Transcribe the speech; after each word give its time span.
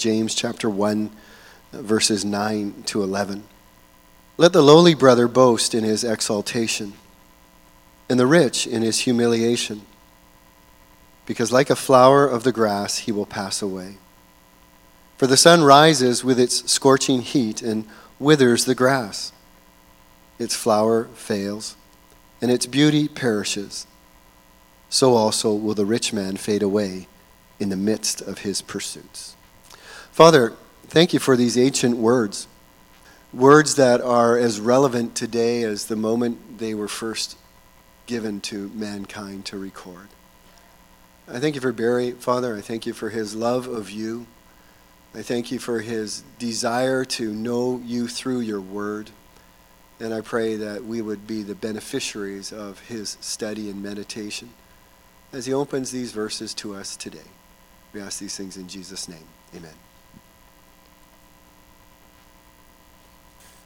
James 0.00 0.34
chapter 0.34 0.70
1, 0.70 1.10
verses 1.72 2.24
9 2.24 2.84
to 2.86 3.02
11. 3.02 3.44
Let 4.38 4.54
the 4.54 4.62
lowly 4.62 4.94
brother 4.94 5.28
boast 5.28 5.74
in 5.74 5.84
his 5.84 6.04
exaltation, 6.04 6.94
and 8.08 8.18
the 8.18 8.26
rich 8.26 8.66
in 8.66 8.80
his 8.80 9.00
humiliation, 9.00 9.82
because 11.26 11.52
like 11.52 11.68
a 11.68 11.76
flower 11.76 12.26
of 12.26 12.44
the 12.44 12.50
grass 12.50 12.96
he 13.00 13.12
will 13.12 13.26
pass 13.26 13.60
away. 13.60 13.98
For 15.18 15.26
the 15.26 15.36
sun 15.36 15.62
rises 15.62 16.24
with 16.24 16.40
its 16.40 16.72
scorching 16.72 17.20
heat 17.20 17.60
and 17.60 17.84
withers 18.18 18.64
the 18.64 18.74
grass. 18.74 19.32
Its 20.38 20.56
flower 20.56 21.08
fails, 21.12 21.76
and 22.40 22.50
its 22.50 22.64
beauty 22.64 23.06
perishes. 23.06 23.86
So 24.88 25.14
also 25.14 25.52
will 25.52 25.74
the 25.74 25.84
rich 25.84 26.14
man 26.14 26.38
fade 26.38 26.62
away 26.62 27.06
in 27.58 27.68
the 27.68 27.76
midst 27.76 28.22
of 28.22 28.38
his 28.38 28.62
pursuits. 28.62 29.36
Father, 30.12 30.54
thank 30.88 31.12
you 31.12 31.20
for 31.20 31.36
these 31.36 31.56
ancient 31.56 31.96
words, 31.96 32.48
words 33.32 33.76
that 33.76 34.00
are 34.00 34.36
as 34.36 34.60
relevant 34.60 35.14
today 35.14 35.62
as 35.62 35.86
the 35.86 35.96
moment 35.96 36.58
they 36.58 36.74
were 36.74 36.88
first 36.88 37.36
given 38.06 38.40
to 38.40 38.68
mankind 38.74 39.44
to 39.46 39.56
record. 39.56 40.08
I 41.28 41.38
thank 41.38 41.54
you 41.54 41.60
for 41.60 41.72
Barry, 41.72 42.10
Father. 42.10 42.56
I 42.56 42.60
thank 42.60 42.86
you 42.86 42.92
for 42.92 43.10
his 43.10 43.36
love 43.36 43.68
of 43.68 43.90
you. 43.90 44.26
I 45.14 45.22
thank 45.22 45.52
you 45.52 45.60
for 45.60 45.80
his 45.80 46.24
desire 46.40 47.04
to 47.04 47.32
know 47.32 47.80
you 47.84 48.08
through 48.08 48.40
your 48.40 48.60
word. 48.60 49.10
And 50.00 50.12
I 50.12 50.22
pray 50.22 50.56
that 50.56 50.84
we 50.84 51.00
would 51.02 51.26
be 51.26 51.42
the 51.42 51.54
beneficiaries 51.54 52.52
of 52.52 52.80
his 52.80 53.16
study 53.20 53.70
and 53.70 53.80
meditation 53.80 54.50
as 55.32 55.46
he 55.46 55.52
opens 55.52 55.92
these 55.92 56.10
verses 56.10 56.52
to 56.54 56.74
us 56.74 56.96
today. 56.96 57.18
We 57.92 58.00
ask 58.00 58.18
these 58.18 58.36
things 58.36 58.56
in 58.56 58.66
Jesus' 58.66 59.08
name. 59.08 59.26
Amen. 59.54 59.74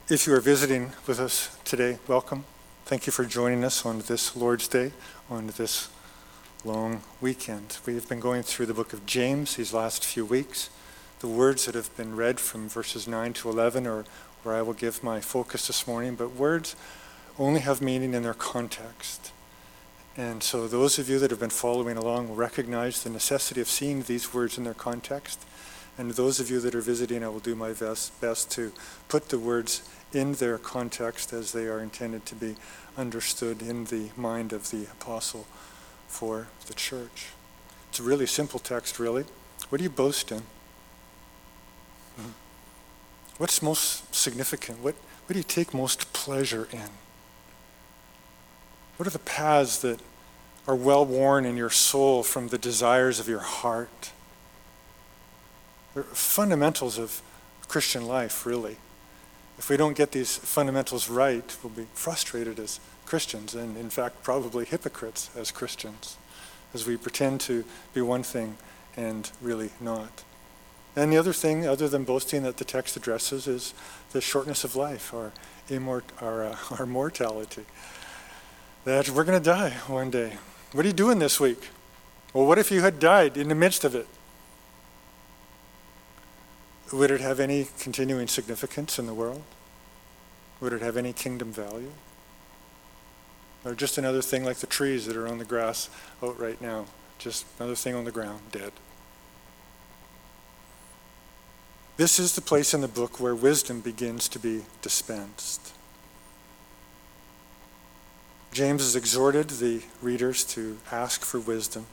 If 0.06 0.26
you 0.26 0.34
are 0.34 0.40
visiting 0.40 0.92
with 1.06 1.18
us 1.18 1.56
today, 1.64 1.96
welcome. 2.06 2.44
Thank 2.84 3.06
you 3.06 3.10
for 3.10 3.24
joining 3.24 3.64
us 3.64 3.86
on 3.86 4.00
this 4.00 4.36
Lord's 4.36 4.68
Day, 4.68 4.92
on 5.30 5.46
this 5.46 5.88
long 6.62 7.00
weekend. 7.22 7.78
We 7.86 7.94
have 7.94 8.06
been 8.06 8.20
going 8.20 8.42
through 8.42 8.66
the 8.66 8.74
book 8.74 8.92
of 8.92 9.06
James 9.06 9.56
these 9.56 9.72
last 9.72 10.04
few 10.04 10.26
weeks. 10.26 10.68
The 11.20 11.26
words 11.26 11.64
that 11.64 11.74
have 11.74 11.96
been 11.96 12.16
read 12.16 12.38
from 12.38 12.68
verses 12.68 13.08
9 13.08 13.32
to 13.32 13.48
11 13.48 13.86
are 13.86 14.04
where 14.42 14.54
I 14.54 14.60
will 14.60 14.74
give 14.74 15.02
my 15.02 15.20
focus 15.20 15.68
this 15.68 15.86
morning, 15.86 16.16
but 16.16 16.34
words 16.34 16.76
only 17.38 17.60
have 17.60 17.80
meaning 17.80 18.12
in 18.12 18.24
their 18.24 18.34
context. 18.34 19.32
And 20.18 20.42
so, 20.42 20.68
those 20.68 20.98
of 20.98 21.08
you 21.08 21.18
that 21.18 21.30
have 21.30 21.40
been 21.40 21.48
following 21.48 21.96
along 21.96 22.28
will 22.28 22.36
recognize 22.36 23.02
the 23.02 23.08
necessity 23.08 23.62
of 23.62 23.68
seeing 23.68 24.02
these 24.02 24.34
words 24.34 24.58
in 24.58 24.64
their 24.64 24.74
context. 24.74 25.40
And 25.96 26.10
those 26.10 26.40
of 26.40 26.50
you 26.50 26.60
that 26.60 26.74
are 26.74 26.80
visiting, 26.80 27.22
I 27.22 27.28
will 27.28 27.40
do 27.40 27.54
my 27.54 27.72
best, 27.72 28.20
best 28.20 28.50
to 28.52 28.72
put 29.08 29.28
the 29.28 29.38
words 29.38 29.88
in 30.14 30.34
their 30.34 30.58
context 30.58 31.32
as 31.32 31.52
they 31.52 31.66
are 31.66 31.80
intended 31.80 32.24
to 32.26 32.34
be 32.34 32.56
understood 32.96 33.62
in 33.62 33.84
the 33.86 34.10
mind 34.16 34.52
of 34.52 34.70
the 34.70 34.84
apostle 34.84 35.46
for 36.06 36.48
the 36.66 36.74
church. 36.74 37.28
It's 37.88 38.00
a 38.00 38.02
really 38.02 38.26
simple 38.26 38.60
text, 38.60 38.98
really. 38.98 39.24
What 39.68 39.78
do 39.78 39.84
you 39.84 39.90
boast 39.90 40.30
in? 40.32 40.42
Hmm. 42.16 42.30
What's 43.38 43.62
most 43.62 44.14
significant? 44.14 44.80
What, 44.80 44.94
what 45.26 45.32
do 45.32 45.38
you 45.38 45.44
take 45.44 45.74
most 45.74 46.12
pleasure 46.12 46.68
in? 46.72 46.90
What 48.96 49.06
are 49.06 49.10
the 49.10 49.18
paths 49.18 49.78
that 49.80 50.00
are 50.66 50.76
well 50.76 51.04
worn 51.04 51.44
in 51.44 51.56
your 51.56 51.70
soul 51.70 52.22
from 52.22 52.48
the 52.48 52.58
desires 52.58 53.18
of 53.18 53.28
your 53.28 53.40
heart? 53.40 54.12
They're 55.94 56.04
fundamentals 56.04 56.98
of 56.98 57.22
Christian 57.68 58.06
life, 58.06 58.46
really. 58.46 58.76
If 59.58 59.70
we 59.70 59.76
don't 59.76 59.96
get 59.96 60.12
these 60.12 60.36
fundamentals 60.36 61.08
right, 61.08 61.56
we'll 61.62 61.72
be 61.72 61.86
frustrated 61.94 62.58
as 62.58 62.80
Christians, 63.06 63.54
and 63.54 63.76
in 63.76 63.90
fact, 63.90 64.22
probably 64.22 64.64
hypocrites 64.64 65.30
as 65.36 65.50
Christians, 65.50 66.16
as 66.72 66.86
we 66.86 66.96
pretend 66.96 67.40
to 67.42 67.64
be 67.92 68.00
one 68.00 68.22
thing 68.22 68.56
and 68.96 69.30
really 69.40 69.70
not. 69.80 70.24
And 70.96 71.12
the 71.12 71.16
other 71.16 71.32
thing, 71.32 71.66
other 71.66 71.88
than 71.88 72.04
boasting 72.04 72.42
that 72.44 72.56
the 72.56 72.64
text 72.64 72.96
addresses, 72.96 73.46
is 73.46 73.74
the 74.12 74.20
shortness 74.20 74.64
of 74.64 74.76
life, 74.76 75.12
our, 75.12 75.32
immort- 75.68 76.02
our, 76.20 76.44
uh, 76.44 76.56
our 76.78 76.86
mortality. 76.86 77.64
That 78.84 79.08
we're 79.10 79.24
going 79.24 79.40
to 79.40 79.44
die 79.44 79.70
one 79.86 80.10
day. 80.10 80.34
What 80.72 80.84
are 80.84 80.88
you 80.88 80.94
doing 80.94 81.18
this 81.18 81.40
week? 81.40 81.70
Well, 82.32 82.46
what 82.46 82.58
if 82.58 82.70
you 82.70 82.82
had 82.82 82.98
died 82.98 83.36
in 83.36 83.48
the 83.48 83.54
midst 83.54 83.84
of 83.84 83.94
it? 83.94 84.06
Would 86.94 87.10
it 87.10 87.20
have 87.20 87.40
any 87.40 87.66
continuing 87.80 88.28
significance 88.28 89.00
in 89.00 89.06
the 89.06 89.14
world? 89.14 89.42
Would 90.60 90.72
it 90.72 90.80
have 90.80 90.96
any 90.96 91.12
kingdom 91.12 91.52
value? 91.52 91.90
Or 93.64 93.74
just 93.74 93.98
another 93.98 94.22
thing 94.22 94.44
like 94.44 94.58
the 94.58 94.68
trees 94.68 95.04
that 95.06 95.16
are 95.16 95.26
on 95.26 95.38
the 95.38 95.44
grass 95.44 95.90
out 96.22 96.38
right 96.38 96.60
now? 96.62 96.86
Just 97.18 97.46
another 97.58 97.74
thing 97.74 97.96
on 97.96 98.04
the 98.04 98.12
ground, 98.12 98.42
dead. 98.52 98.70
This 101.96 102.20
is 102.20 102.36
the 102.36 102.40
place 102.40 102.72
in 102.72 102.80
the 102.80 102.86
book 102.86 103.18
where 103.18 103.34
wisdom 103.34 103.80
begins 103.80 104.28
to 104.28 104.38
be 104.38 104.62
dispensed. 104.80 105.72
James 108.52 108.82
has 108.82 108.94
exhorted 108.94 109.50
the 109.50 109.82
readers 110.00 110.44
to 110.44 110.78
ask 110.92 111.24
for 111.24 111.40
wisdom, 111.40 111.86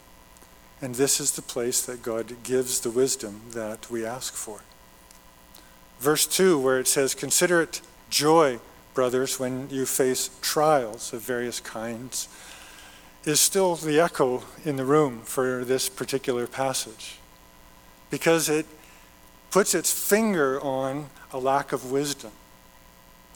and 0.80 0.94
this 0.94 1.20
is 1.20 1.32
the 1.32 1.42
place 1.42 1.82
that 1.82 2.04
God 2.04 2.44
gives 2.44 2.82
the 2.82 2.92
wisdom 2.92 3.42
that 3.54 3.90
we 3.90 4.06
ask 4.06 4.36
for. 4.36 4.62
Verse 6.02 6.26
2, 6.26 6.58
where 6.58 6.80
it 6.80 6.88
says, 6.88 7.14
Consider 7.14 7.62
it 7.62 7.80
joy, 8.10 8.58
brothers, 8.96 9.40
when 9.40 9.70
you 9.70 9.86
face 9.86 10.32
trials 10.42 11.14
of 11.14 11.22
various 11.22 11.60
kinds, 11.60 12.28
is 13.24 13.40
still 13.40 13.76
the 13.76 14.00
echo 14.00 14.42
in 14.66 14.78
the 14.78 14.84
room 14.84 15.22
for 15.22 15.64
this 15.64 15.90
particular 15.90 16.48
passage 16.48 17.18
because 18.10 18.50
it 18.50 18.66
puts 19.52 19.76
its 19.76 19.94
finger 19.94 20.60
on 20.62 21.12
a 21.32 21.38
lack 21.38 21.72
of 21.72 21.92
wisdom. 21.92 22.32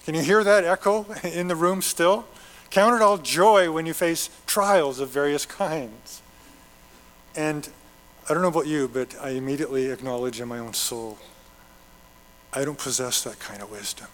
Can 0.04 0.16
you 0.16 0.24
hear 0.24 0.44
that 0.44 0.64
echo 0.64 1.06
in 1.24 1.48
the 1.48 1.56
room 1.56 1.84
still? 1.84 2.26
Count 2.72 2.96
it 2.96 3.02
all 3.04 3.20
joy 3.20 3.72
when 3.72 3.86
you 3.86 3.94
face 3.94 4.32
trials 4.48 5.00
of 5.00 5.10
various 5.10 5.46
kinds. 5.46 6.24
And 7.36 7.70
I 8.28 8.34
don't 8.34 8.42
know 8.42 8.48
about 8.48 8.66
you, 8.66 8.88
but 8.88 9.16
I 9.22 9.30
immediately 9.30 9.92
acknowledge 9.92 10.42
in 10.42 10.48
my 10.48 10.58
own 10.58 10.74
soul 10.74 11.20
I 12.56 12.64
don't 12.64 12.78
possess 12.78 13.24
that 13.24 13.40
kind 13.40 13.62
of 13.62 13.70
wisdom. 13.70 14.08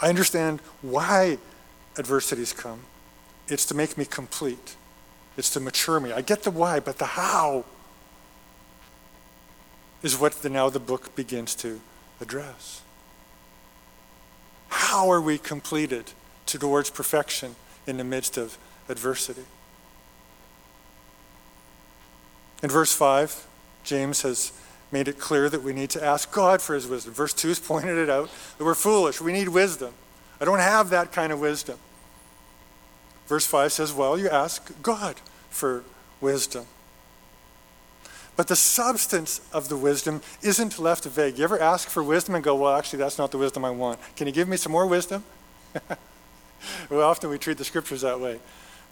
I 0.00 0.10
understand 0.10 0.60
why 0.82 1.38
adversities 1.98 2.52
come. 2.52 2.80
It's 3.48 3.64
to 3.66 3.74
make 3.74 3.96
me 3.96 4.04
complete, 4.04 4.76
it's 5.36 5.50
to 5.50 5.60
mature 5.60 5.98
me. 5.98 6.12
I 6.12 6.20
get 6.20 6.42
the 6.42 6.50
why, 6.50 6.78
but 6.78 6.98
the 6.98 7.06
how 7.06 7.64
is 10.02 10.18
what 10.18 10.34
the, 10.42 10.50
now 10.50 10.68
the 10.68 10.78
book 10.78 11.16
begins 11.16 11.54
to 11.56 11.80
address. 12.20 12.82
How 14.68 15.08
are 15.10 15.20
we 15.20 15.38
completed 15.38 16.12
to, 16.46 16.58
towards 16.58 16.90
perfection 16.90 17.56
in 17.86 17.96
the 17.96 18.04
midst 18.04 18.36
of 18.36 18.58
adversity? 18.88 19.44
In 22.62 22.68
verse 22.68 22.94
5, 22.94 23.46
James 23.82 24.22
has 24.22 24.52
made 24.94 25.08
it 25.08 25.18
clear 25.18 25.50
that 25.50 25.64
we 25.64 25.72
need 25.72 25.90
to 25.90 26.02
ask 26.02 26.30
God 26.30 26.62
for 26.62 26.72
his 26.72 26.86
wisdom. 26.86 27.12
Verse 27.12 27.34
2 27.34 27.48
has 27.48 27.58
pointed 27.58 27.98
it 27.98 28.08
out 28.08 28.30
that 28.56 28.64
we're 28.64 28.76
foolish. 28.76 29.20
We 29.20 29.32
need 29.32 29.48
wisdom. 29.48 29.92
I 30.40 30.44
don't 30.44 30.60
have 30.60 30.88
that 30.90 31.10
kind 31.10 31.32
of 31.32 31.40
wisdom. 31.40 31.78
Verse 33.26 33.44
5 33.44 33.72
says, 33.72 33.92
Well, 33.92 34.16
you 34.16 34.28
ask 34.28 34.70
God 34.82 35.16
for 35.50 35.82
wisdom. 36.20 36.66
But 38.36 38.46
the 38.46 38.54
substance 38.56 39.40
of 39.52 39.68
the 39.68 39.76
wisdom 39.76 40.22
isn't 40.42 40.78
left 40.78 41.04
vague. 41.04 41.38
You 41.38 41.44
ever 41.44 41.58
ask 41.58 41.88
for 41.88 42.02
wisdom 42.02 42.36
and 42.36 42.44
go, 42.44 42.54
well, 42.54 42.76
actually, 42.76 43.00
that's 43.00 43.18
not 43.18 43.30
the 43.32 43.38
wisdom 43.38 43.64
I 43.64 43.70
want. 43.70 43.98
Can 44.16 44.26
you 44.28 44.32
give 44.32 44.48
me 44.48 44.56
some 44.56 44.72
more 44.72 44.86
wisdom? 44.86 45.24
well, 46.90 47.02
often 47.02 47.30
we 47.30 47.38
treat 47.38 47.58
the 47.58 47.64
scriptures 47.64 48.00
that 48.02 48.18
way. 48.18 48.40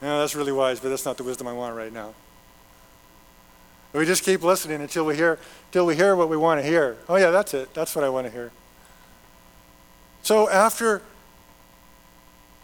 No, 0.00 0.20
that's 0.20 0.34
really 0.34 0.52
wise, 0.52 0.78
but 0.80 0.90
that's 0.90 1.04
not 1.04 1.16
the 1.16 1.24
wisdom 1.24 1.46
I 1.48 1.52
want 1.52 1.76
right 1.76 1.92
now. 1.92 2.14
We 3.92 4.06
just 4.06 4.24
keep 4.24 4.42
listening 4.42 4.80
until 4.80 5.04
we 5.04 5.16
hear, 5.16 5.38
until 5.66 5.84
we 5.86 5.96
hear 5.96 6.16
what 6.16 6.28
we 6.28 6.36
want 6.36 6.60
to 6.60 6.66
hear. 6.66 6.96
Oh, 7.08 7.16
yeah, 7.16 7.30
that's 7.30 7.52
it. 7.52 7.74
That's 7.74 7.94
what 7.94 8.04
I 8.04 8.08
want 8.08 8.26
to 8.26 8.32
hear. 8.32 8.50
So 10.22 10.48
after 10.48 11.02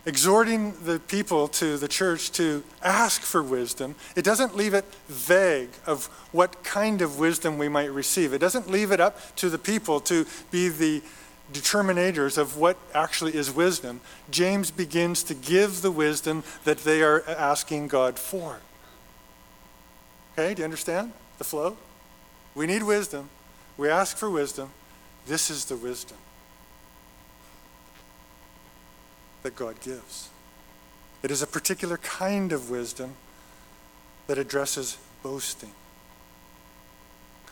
exhorting 0.06 0.72
the 0.84 1.00
people 1.00 1.48
to 1.48 1.76
the 1.76 1.88
church 1.88 2.32
to 2.32 2.64
ask 2.82 3.20
for 3.20 3.42
wisdom, 3.42 3.94
it 4.16 4.24
doesn't 4.24 4.56
leave 4.56 4.72
it 4.72 4.86
vague 5.08 5.70
of 5.86 6.06
what 6.32 6.64
kind 6.64 7.02
of 7.02 7.18
wisdom 7.18 7.58
we 7.58 7.68
might 7.68 7.90
receive. 7.90 8.32
It 8.32 8.38
doesn't 8.38 8.70
leave 8.70 8.90
it 8.90 9.00
up 9.00 9.36
to 9.36 9.50
the 9.50 9.58
people 9.58 10.00
to 10.00 10.24
be 10.50 10.70
the 10.70 11.02
determinators 11.52 12.38
of 12.38 12.56
what 12.56 12.78
actually 12.94 13.34
is 13.34 13.50
wisdom. 13.50 14.00
James 14.30 14.70
begins 14.70 15.22
to 15.24 15.34
give 15.34 15.82
the 15.82 15.90
wisdom 15.90 16.42
that 16.64 16.78
they 16.78 17.02
are 17.02 17.22
asking 17.28 17.88
God 17.88 18.18
for. 18.18 18.60
Okay, 20.38 20.54
do 20.54 20.60
you 20.60 20.64
understand 20.64 21.12
the 21.38 21.42
flow? 21.44 21.76
We 22.54 22.66
need 22.66 22.84
wisdom. 22.84 23.28
We 23.76 23.88
ask 23.88 24.16
for 24.16 24.30
wisdom. 24.30 24.70
This 25.26 25.50
is 25.50 25.64
the 25.64 25.74
wisdom 25.74 26.16
that 29.42 29.56
God 29.56 29.80
gives. 29.80 30.28
It 31.24 31.32
is 31.32 31.42
a 31.42 31.46
particular 31.48 31.96
kind 31.96 32.52
of 32.52 32.70
wisdom 32.70 33.14
that 34.28 34.38
addresses 34.38 34.96
boasting. 35.24 35.72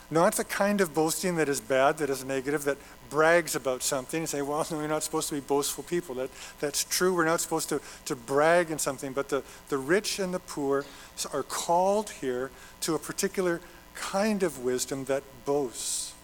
Not 0.09 0.37
the 0.37 0.45
kind 0.45 0.81
of 0.81 0.95
boasting 0.95 1.35
that 1.37 1.49
is 1.49 1.61
bad, 1.61 1.99
that 1.99 2.09
is 2.09 2.25
negative, 2.25 2.63
that 2.67 2.79
brags 3.09 3.55
about 3.55 3.83
something 3.83 4.21
and 4.21 4.29
say, 4.29 4.43
well, 4.43 4.67
no, 4.71 4.77
we're 4.79 4.87
not 4.87 5.03
supposed 5.03 5.29
to 5.29 5.35
be 5.35 5.41
boastful 5.41 5.85
people. 5.85 6.15
That, 6.17 6.31
that's 6.61 6.85
true. 6.85 7.15
We're 7.15 7.25
not 7.25 7.41
supposed 7.41 7.69
to, 7.71 7.81
to 8.07 8.17
brag 8.17 8.71
in 8.71 8.79
something. 8.79 9.13
But 9.13 9.29
the, 9.29 9.43
the 9.69 9.79
rich 9.79 10.19
and 10.19 10.33
the 10.33 10.41
poor 10.41 10.85
are 11.33 11.43
called 11.43 12.11
here 12.11 12.51
to 12.83 12.95
a 12.95 12.99
particular 12.99 13.61
kind 13.95 14.43
of 14.43 14.63
wisdom 14.63 15.05
that 15.07 15.23
boasts. 15.45 16.15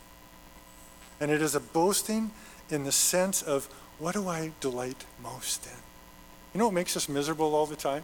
And 1.20 1.30
it 1.30 1.40
is 1.40 1.54
a 1.54 1.60
boasting 1.60 2.30
in 2.70 2.84
the 2.84 2.92
sense 2.92 3.42
of, 3.42 3.66
what 3.98 4.14
do 4.14 4.28
I 4.28 4.52
delight 4.60 5.04
most 5.22 5.66
in? 5.66 5.72
You 6.52 6.58
know 6.58 6.66
what 6.66 6.74
makes 6.74 6.96
us 6.96 7.08
miserable 7.08 7.54
all 7.54 7.66
the 7.66 7.76
time? 7.76 8.02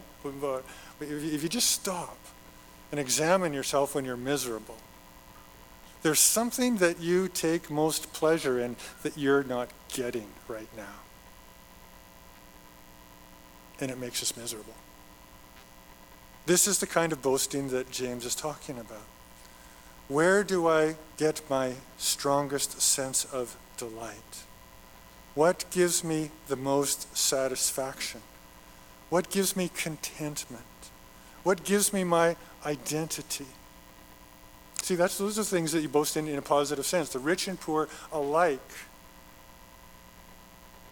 If 1.01 1.43
you 1.43 1.49
just 1.49 1.71
stop 1.71 2.17
and 2.91 2.99
examine 2.99 3.53
yourself 3.53 3.93
when 3.93 4.05
you're 4.05 4.17
miserable, 4.17 4.77
there's 6.01 6.19
something 6.19 6.77
that 6.77 6.99
you 6.99 7.27
take 7.27 7.69
most 7.69 8.13
pleasure 8.13 8.59
in 8.59 8.75
that 9.03 9.17
you're 9.17 9.43
not 9.43 9.69
getting 9.89 10.27
right 10.47 10.69
now. 10.77 10.99
And 13.81 13.91
it 13.91 13.97
makes 13.97 14.21
us 14.21 14.35
miserable. 14.35 14.75
This 16.45 16.67
is 16.67 16.79
the 16.79 16.87
kind 16.87 17.11
of 17.11 17.21
boasting 17.21 17.69
that 17.69 17.91
James 17.91 18.25
is 18.25 18.35
talking 18.35 18.79
about. 18.79 19.05
Where 20.07 20.43
do 20.43 20.67
I 20.67 20.95
get 21.17 21.41
my 21.49 21.75
strongest 21.97 22.81
sense 22.81 23.25
of 23.25 23.55
delight? 23.77 24.43
What 25.35 25.65
gives 25.71 26.03
me 26.03 26.31
the 26.47 26.55
most 26.55 27.15
satisfaction? 27.15 28.21
What 29.09 29.29
gives 29.29 29.55
me 29.55 29.69
contentment? 29.73 30.63
What 31.43 31.63
gives 31.63 31.93
me 31.93 32.03
my 32.03 32.35
identity? 32.65 33.45
See, 34.89 34.95
that's, 34.95 35.19
those 35.19 35.37
are 35.37 35.43
things 35.43 35.71
that 35.73 35.81
you 35.81 35.87
boast 35.87 36.17
in 36.17 36.27
in 36.27 36.39
a 36.39 36.41
positive 36.41 36.83
sense. 36.83 37.09
The 37.09 37.19
rich 37.19 37.47
and 37.47 37.59
poor 37.59 37.87
alike 38.11 38.59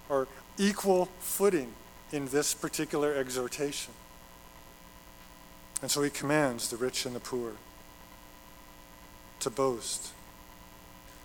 are 0.07 0.27
equal 0.59 1.09
footing 1.19 1.73
in 2.11 2.27
this 2.27 2.53
particular 2.53 3.15
exhortation. 3.15 3.95
And 5.81 5.89
so 5.89 6.03
he 6.03 6.11
commands 6.11 6.69
the 6.69 6.77
rich 6.77 7.07
and 7.07 7.15
the 7.15 7.19
poor 7.19 7.53
to 9.39 9.49
boast. 9.49 10.11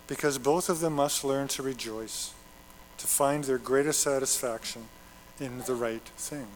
Because 0.07 0.39
both 0.39 0.67
of 0.67 0.79
them 0.79 0.93
must 0.93 1.23
learn 1.23 1.49
to 1.49 1.61
rejoice, 1.61 2.33
to 2.97 3.05
find 3.05 3.43
their 3.43 3.59
greatest 3.59 3.99
satisfaction 3.99 4.85
in 5.39 5.59
the 5.67 5.75
right 5.75 6.09
thing. 6.17 6.47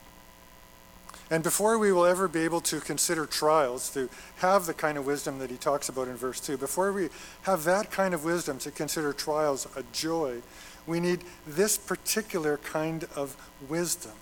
And 1.29 1.43
before 1.43 1.77
we 1.77 1.91
will 1.91 2.05
ever 2.05 2.27
be 2.27 2.41
able 2.41 2.61
to 2.61 2.79
consider 2.79 3.25
trials, 3.25 3.89
to 3.89 4.09
have 4.37 4.65
the 4.65 4.73
kind 4.73 4.97
of 4.97 5.05
wisdom 5.05 5.39
that 5.39 5.49
he 5.49 5.57
talks 5.57 5.89
about 5.89 6.07
in 6.07 6.15
verse 6.15 6.39
2, 6.39 6.57
before 6.57 6.93
we 6.93 7.09
have 7.41 7.65
that 7.65 7.91
kind 7.91 8.13
of 8.13 8.23
wisdom 8.23 8.59
to 8.59 8.71
consider 8.71 9.11
trials 9.11 9.67
a 9.75 9.83
joy, 9.91 10.41
we 10.85 11.01
need 11.01 11.23
this 11.45 11.77
particular 11.77 12.57
kind 12.57 13.05
of 13.15 13.35
wisdom 13.67 14.13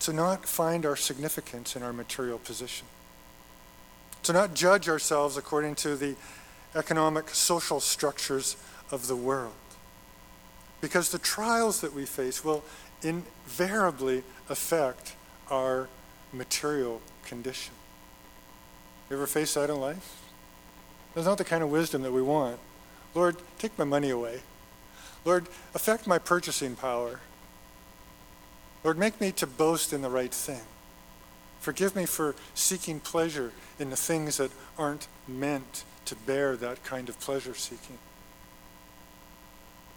to 0.00 0.12
not 0.12 0.46
find 0.46 0.84
our 0.84 0.96
significance 0.96 1.76
in 1.76 1.82
our 1.82 1.92
material 1.92 2.38
position, 2.38 2.86
to 4.24 4.32
not 4.32 4.54
judge 4.54 4.88
ourselves 4.88 5.36
according 5.36 5.76
to 5.76 5.96
the 5.96 6.16
economic, 6.74 7.30
social 7.30 7.78
structures 7.78 8.56
of 8.90 9.06
the 9.06 9.16
world. 9.16 9.52
Because 10.80 11.10
the 11.10 11.18
trials 11.18 11.80
that 11.80 11.94
we 11.94 12.04
face 12.04 12.44
will 12.44 12.64
invariably 13.02 14.22
affect 14.48 15.14
our 15.50 15.88
material 16.32 17.00
condition. 17.24 17.74
You 19.10 19.16
ever 19.16 19.26
face 19.26 19.54
that 19.54 19.70
in 19.70 19.80
life? 19.80 20.22
That's 21.14 21.26
not 21.26 21.38
the 21.38 21.44
kind 21.44 21.62
of 21.62 21.70
wisdom 21.70 22.02
that 22.02 22.12
we 22.12 22.22
want. 22.22 22.58
Lord, 23.14 23.36
take 23.58 23.78
my 23.78 23.84
money 23.84 24.10
away. 24.10 24.40
Lord, 25.24 25.48
affect 25.74 26.06
my 26.06 26.18
purchasing 26.18 26.76
power. 26.76 27.20
Lord, 28.84 28.98
make 28.98 29.20
me 29.20 29.32
to 29.32 29.46
boast 29.46 29.92
in 29.92 30.02
the 30.02 30.10
right 30.10 30.32
thing. 30.32 30.60
Forgive 31.60 31.96
me 31.96 32.06
for 32.06 32.34
seeking 32.54 33.00
pleasure 33.00 33.52
in 33.78 33.90
the 33.90 33.96
things 33.96 34.36
that 34.36 34.52
aren't 34.78 35.08
meant 35.26 35.84
to 36.04 36.14
bear 36.14 36.56
that 36.56 36.84
kind 36.84 37.08
of 37.08 37.18
pleasure 37.18 37.54
seeking. 37.54 37.98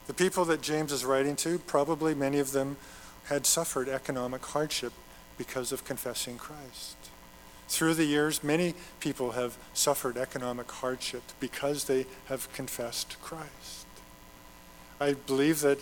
The 0.07 0.13
people 0.13 0.45
that 0.45 0.61
James 0.61 0.91
is 0.91 1.05
writing 1.05 1.35
to, 1.37 1.59
probably 1.59 2.15
many 2.15 2.39
of 2.39 2.51
them 2.51 2.77
had 3.25 3.45
suffered 3.45 3.87
economic 3.87 4.43
hardship 4.43 4.93
because 5.41 5.71
of 5.71 5.83
confessing 5.83 6.37
Christ. 6.37 6.97
Through 7.67 7.95
the 7.95 8.05
years, 8.05 8.43
many 8.43 8.75
people 8.99 9.31
have 9.31 9.57
suffered 9.73 10.15
economic 10.15 10.69
hardship 10.71 11.23
because 11.39 11.85
they 11.85 12.05
have 12.27 12.53
confessed 12.53 13.19
Christ. 13.23 13.87
I 14.99 15.13
believe 15.13 15.61
that 15.61 15.79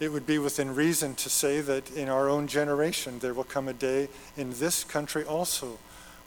it 0.00 0.10
would 0.10 0.26
be 0.26 0.40
within 0.40 0.74
reason 0.74 1.14
to 1.14 1.30
say 1.30 1.60
that 1.60 1.92
in 1.92 2.08
our 2.08 2.28
own 2.28 2.48
generation, 2.48 3.20
there 3.20 3.32
will 3.32 3.44
come 3.44 3.68
a 3.68 3.72
day 3.72 4.08
in 4.36 4.50
this 4.54 4.82
country 4.82 5.22
also 5.22 5.78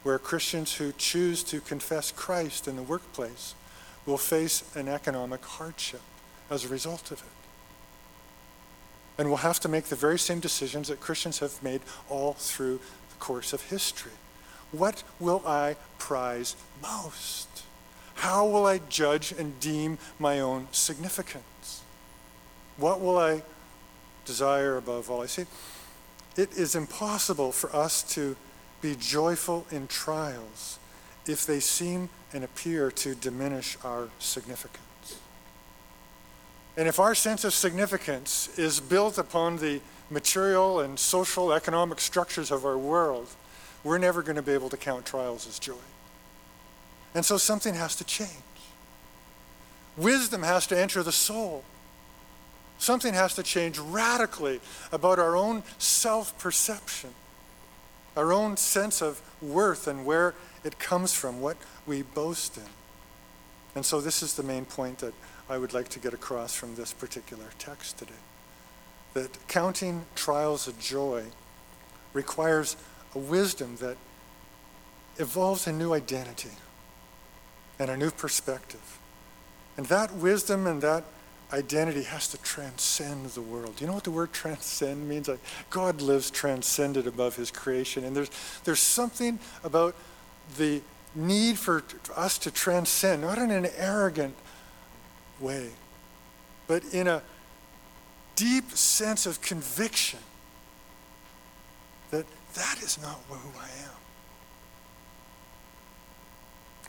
where 0.04 0.18
Christians 0.18 0.76
who 0.76 0.94
choose 0.94 1.44
to 1.44 1.60
confess 1.60 2.12
Christ 2.12 2.66
in 2.66 2.78
the 2.78 2.82
workplace 2.82 3.56
will 4.06 4.18
face 4.18 4.64
an 4.74 4.88
economic 4.88 5.44
hardship 5.44 6.02
as 6.50 6.64
a 6.64 6.70
result 6.70 7.12
of 7.12 7.20
it. 7.20 7.41
And 9.22 9.30
we'll 9.30 9.38
have 9.38 9.60
to 9.60 9.70
make 9.70 9.84
the 9.84 9.96
very 9.96 10.18
same 10.18 10.40
decisions 10.40 10.88
that 10.88 11.00
Christians 11.00 11.38
have 11.40 11.62
made 11.62 11.82
all 12.10 12.34
through 12.34 12.78
the 12.78 13.16
course 13.20 13.54
of 13.54 13.62
history. 13.70 14.14
What 14.72 15.04
will 15.20 15.44
I 15.46 15.76
prize 16.00 16.56
most? 16.82 17.48
How 18.16 18.48
will 18.48 18.66
I 18.66 18.80
judge 18.90 19.32
and 19.32 19.60
deem 19.60 20.00
my 20.18 20.40
own 20.40 20.70
significance? 20.72 21.84
What 22.78 23.00
will 23.00 23.20
I 23.20 23.44
desire 24.26 24.76
above 24.76 25.12
all? 25.12 25.22
I 25.22 25.28
see, 25.28 25.46
it 26.36 26.58
is 26.58 26.74
impossible 26.74 27.52
for 27.52 27.76
us 27.76 28.02
to 28.16 28.36
be 28.82 28.96
joyful 28.96 29.68
in 29.70 29.86
trials 29.86 30.80
if 31.28 31.46
they 31.46 31.60
seem 31.60 32.10
and 32.34 32.44
appear 32.44 32.90
to 32.90 33.14
diminish 33.14 33.78
our 33.84 34.10
significance. 34.18 34.91
And 36.78 36.88
if 36.88 37.00
our 37.00 37.14
sense 37.16 37.44
of 37.44 37.54
significance 37.54 38.58
is 38.58 38.80
built 38.80 39.18
upon 39.18 39.58
the 39.58 39.82
material 40.10 40.80
and 40.80 40.98
social 40.98 41.52
economic 41.52 42.00
structures 42.00 42.52
of 42.52 42.66
our 42.66 42.78
world, 42.78 43.28
we're 43.84 43.98
never 43.98 44.22
going 44.22 44.36
to 44.36 44.42
be 44.42 44.54
able 44.54 44.70
to 44.70 44.78
count 44.78 45.06
trials 45.06 45.48
as 45.48 45.60
joy. 45.60 45.74
And 47.14 47.26
so 47.26 47.38
something 47.38 47.74
has 47.76 47.96
to 47.98 48.04
change. 48.04 48.32
Wisdom 49.98 50.44
has 50.44 50.68
to 50.68 50.80
enter 50.80 51.04
the 51.04 51.12
soul. 51.12 51.64
Something 52.78 53.14
has 53.14 53.36
to 53.36 53.44
change 53.44 53.78
radically 53.78 54.60
about 54.92 55.20
our 55.20 55.36
own 55.36 55.64
self 55.78 56.38
perception, 56.40 57.12
our 58.16 58.32
own 58.32 58.58
sense 58.58 59.02
of 59.02 59.22
worth 59.42 59.88
and 59.88 60.06
where 60.06 60.34
it 60.64 60.80
comes 60.80 61.14
from, 61.14 61.42
what 61.42 61.58
we 61.86 62.02
boast 62.02 62.58
in. 62.58 62.64
And 63.76 63.86
so, 63.86 64.02
this 64.02 64.24
is 64.24 64.34
the 64.34 64.44
main 64.44 64.66
point 64.66 65.00
that 65.00 65.14
I 65.52 65.58
would 65.58 65.74
like 65.74 65.90
to 65.90 66.00
get 66.00 66.14
across 66.14 66.56
from 66.56 66.76
this 66.76 66.94
particular 66.94 67.44
text 67.60 67.98
today. 67.98 68.14
That 69.16 69.48
counting 69.50 70.06
trials 70.16 70.66
a 70.66 70.72
joy 70.72 71.26
requires 72.14 72.78
a 73.14 73.20
wisdom 73.20 73.76
that 73.82 73.98
evolves 75.18 75.68
a 75.68 75.74
new 75.74 75.92
identity 75.92 76.52
and 77.78 77.92
a 77.92 77.98
new 77.98 78.12
perspective. 78.12 78.98
And 79.76 79.88
that 79.88 80.14
wisdom 80.14 80.68
and 80.68 80.82
that 80.84 81.04
identity 81.52 82.04
has 82.04 82.30
to 82.30 82.38
transcend 82.38 83.26
the 83.32 83.42
world. 83.42 83.82
You 83.82 83.88
know 83.88 83.94
what 83.94 84.06
the 84.06 84.12
word 84.12 84.32
transcend 84.32 85.10
means? 85.10 85.28
Like 85.28 85.42
God 85.70 86.02
lives 86.02 86.32
transcended 86.32 87.08
above 87.08 87.36
his 87.36 87.52
creation. 87.52 88.06
And 88.06 88.16
there's, 88.16 88.32
there's 88.64 88.80
something 88.80 89.38
about 89.66 89.96
the 90.58 90.82
need 91.14 91.60
for 91.60 91.84
us 92.16 92.38
to 92.38 92.52
transcend, 92.52 93.24
not 93.24 93.38
in 93.38 93.52
an 93.52 93.68
arrogant 93.76 94.34
way, 95.42 95.70
but 96.68 96.84
in 96.94 97.08
a 97.08 97.22
deep 98.36 98.72
sense 98.72 99.26
of 99.26 99.42
conviction 99.42 100.20
that 102.12 102.26
that 102.54 102.80
is 102.82 103.02
not 103.02 103.20
who 103.30 103.60
I 103.60 103.70
am. 103.84 104.02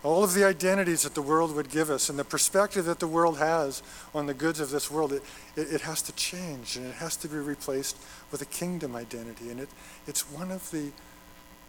All 0.02 0.24
of 0.24 0.34
the 0.34 0.44
identities 0.44 1.02
that 1.02 1.14
the 1.14 1.22
world 1.22 1.54
would 1.54 1.70
give 1.70 1.88
us 1.88 2.08
and 2.08 2.18
the 2.18 2.24
perspective 2.24 2.86
that 2.86 2.98
the 2.98 3.06
world 3.06 3.38
has 3.38 3.84
on 4.14 4.26
the 4.26 4.34
goods 4.34 4.58
of 4.58 4.70
this 4.70 4.90
world, 4.90 5.12
it, 5.12 5.22
it, 5.54 5.74
it 5.74 5.80
has 5.82 6.02
to 6.02 6.12
change 6.12 6.76
and 6.76 6.86
it 6.86 6.94
has 6.94 7.16
to 7.18 7.28
be 7.28 7.36
replaced 7.36 7.96
with 8.32 8.42
a 8.42 8.46
kingdom 8.46 8.96
identity. 8.96 9.50
And 9.50 9.60
it, 9.60 9.68
it's, 10.08 10.22
one 10.28 10.50
of 10.50 10.68
the, 10.72 10.90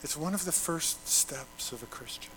it's 0.02 0.18
one 0.18 0.34
of 0.34 0.46
the 0.46 0.52
first 0.52 1.08
steps 1.08 1.72
of 1.72 1.84
a 1.84 1.88
Christian. 1.88 2.32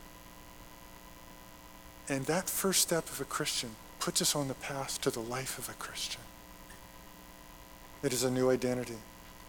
And 2.10 2.26
that 2.26 2.50
first 2.50 2.82
step 2.82 3.08
of 3.08 3.20
a 3.22 3.24
Christian 3.24 3.70
puts 4.06 4.22
us 4.22 4.36
on 4.36 4.46
the 4.46 4.54
path 4.54 5.00
to 5.00 5.10
the 5.10 5.18
life 5.18 5.58
of 5.58 5.68
a 5.68 5.72
Christian. 5.72 6.20
It 8.04 8.12
is 8.12 8.22
a 8.22 8.30
new 8.30 8.50
identity 8.50 9.00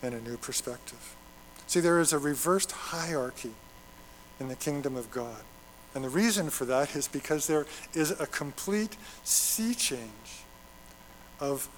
and 0.01 0.15
a 0.15 0.19
new 0.19 0.35
perspective. 0.35 1.15
See, 1.67 1.79
there 1.79 1.99
is 1.99 2.11
a 2.11 2.17
reversed 2.17 2.71
hierarchy 2.71 3.51
in 4.39 4.47
the 4.47 4.55
kingdom 4.55 4.95
of 4.95 5.11
God. 5.11 5.43
And 5.93 6.03
the 6.03 6.09
reason 6.09 6.49
for 6.49 6.65
that 6.65 6.95
is 6.95 7.07
because 7.07 7.45
there 7.45 7.67
is 7.93 8.09
a 8.19 8.25
complete 8.25 8.97
sea 9.23 9.75
change 9.75 10.41
of 11.39 11.69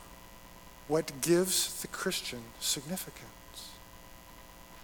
what 0.88 1.20
gives 1.20 1.82
the 1.82 1.90
Christian 1.90 2.40
significance. 2.62 3.39